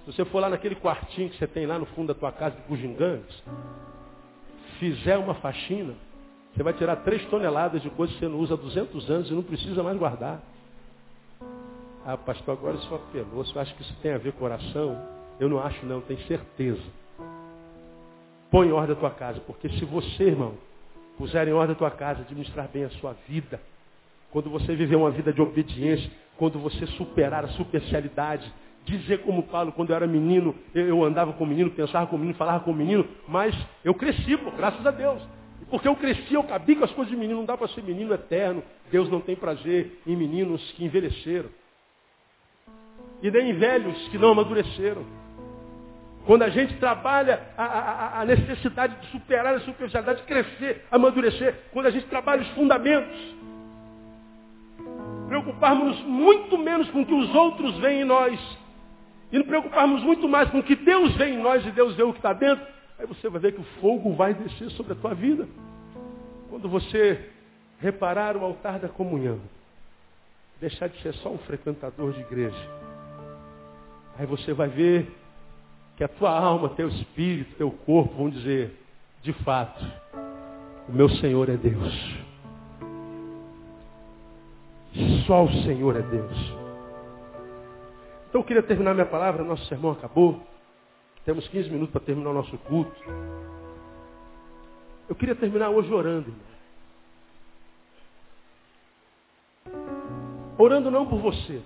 [0.04, 2.56] Se você for lá naquele quartinho que você tem lá no fundo da tua casa
[2.56, 3.44] de bugigantes,
[4.80, 5.94] fizer uma faxina,
[6.56, 9.34] você vai tirar três toneladas de coisas que você não usa há 200 anos e
[9.34, 10.40] não precisa mais guardar.
[12.06, 13.44] Ah, pastor, agora isso apelou.
[13.44, 14.98] Você acha que isso tem a ver com oração?
[15.40, 16.82] Eu não acho não, tenho certeza.
[18.52, 20.54] Põe em ordem a tua casa, porque se você, irmão,
[21.18, 23.60] puser em ordem a tua casa, administrar bem a sua vida,
[24.32, 28.52] quando você viver uma vida de obediência, quando você superar a superficialidade,
[28.86, 32.20] dizer como Paulo, quando eu era menino, eu andava com o menino, pensava com o
[32.20, 35.22] menino, falava com o menino, mas eu cresci, pô, graças a Deus.
[35.74, 38.14] Porque eu cresci, eu cabia com as coisas de menino, não dá para ser menino
[38.14, 38.62] eterno.
[38.92, 41.50] Deus não tem prazer em meninos que envelheceram.
[43.24, 45.04] E nem em velhos que não amadureceram.
[46.28, 51.56] Quando a gente trabalha a, a, a necessidade de superar a superficialidade, de crescer, amadurecer,
[51.72, 53.36] quando a gente trabalha os fundamentos,
[55.28, 58.40] preocuparmos muito menos com o que os outros veem em nós
[59.32, 62.04] e nos preocuparmos muito mais com o que Deus vê em nós e Deus vê
[62.04, 62.64] o que está dentro,
[63.04, 65.48] aí você vai ver que o fogo vai descer sobre a tua vida.
[66.50, 67.30] Quando você
[67.80, 69.40] reparar o altar da comunhão,
[70.60, 72.70] deixar de ser só um frequentador de igreja,
[74.18, 75.12] aí você vai ver
[75.98, 78.74] que a tua alma, teu espírito, teu corpo vão dizer,
[79.22, 79.84] de fato,
[80.88, 82.24] o meu Senhor é Deus.
[85.28, 86.54] Só o Senhor é Deus.
[88.30, 90.42] Então eu queria terminar minha palavra, nosso sermão acabou.
[91.26, 92.96] Temos 15 minutos para terminar o nosso culto.
[95.08, 96.54] Eu queria terminar hoje orando, irmão.
[100.58, 101.62] Orando não por você,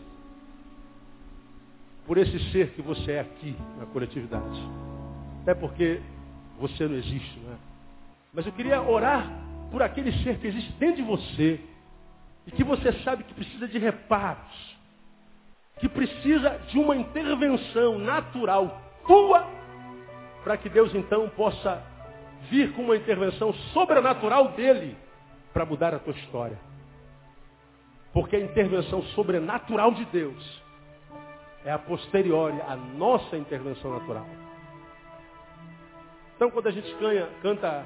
[2.05, 4.59] por esse ser que você é aqui na coletividade.
[5.41, 6.01] Até porque
[6.59, 7.57] você não existe, não é?
[8.33, 9.29] Mas eu queria orar
[9.71, 11.59] por aquele ser que existe dentro de você,
[12.45, 14.77] e que você sabe que precisa de reparos,
[15.79, 19.47] que precisa de uma intervenção natural tua,
[20.43, 21.83] para que Deus então possa
[22.49, 24.95] vir com uma intervenção sobrenatural dele
[25.53, 26.57] para mudar a tua história.
[28.13, 30.63] Porque a intervenção sobrenatural de Deus
[31.65, 34.25] é a posteriori, a nossa intervenção natural.
[36.35, 37.83] Então quando a gente canha, canta,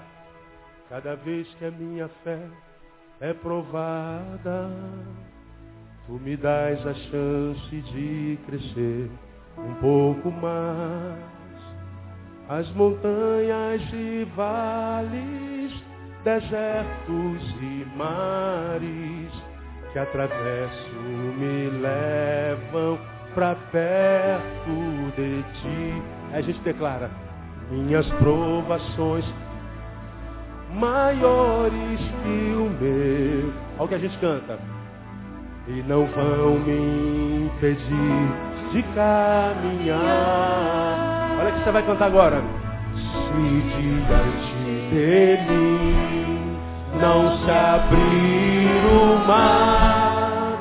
[0.89, 2.49] cada vez que a minha fé
[3.21, 4.69] é provada.
[6.05, 9.09] Tu me dás a chance de crescer
[9.57, 11.31] um pouco mais.
[12.49, 15.83] As montanhas e vales,
[16.23, 19.51] desertos e mares
[19.93, 20.95] que atravesso
[21.37, 22.99] me levam
[23.33, 26.03] para perto de ti.
[26.31, 27.09] Aí a gente declara:
[27.69, 29.25] minhas provações
[30.73, 33.53] maiores que o meu.
[33.77, 34.59] Olha o que a gente canta.
[35.67, 40.01] E não vão me impedir de caminhar.
[41.39, 42.41] Olha o que você vai cantar agora.
[42.95, 44.53] Se diante
[44.89, 46.57] de mim
[46.99, 50.57] não se abrir o mar,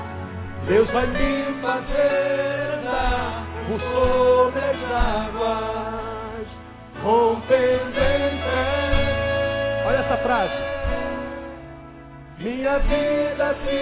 [0.66, 6.46] Deus vai me fazer andar por sobre as águas,
[7.02, 8.80] rompendo em pé
[9.86, 10.70] Olha essa frase.
[12.38, 13.76] Minha vida se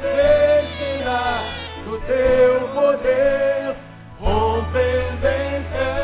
[0.00, 1.61] revestirá
[2.06, 3.76] teu poder
[4.20, 6.02] rompem bem fé.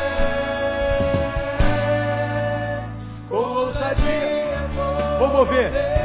[3.29, 4.67] Ousadia,
[5.19, 5.98] vou mover.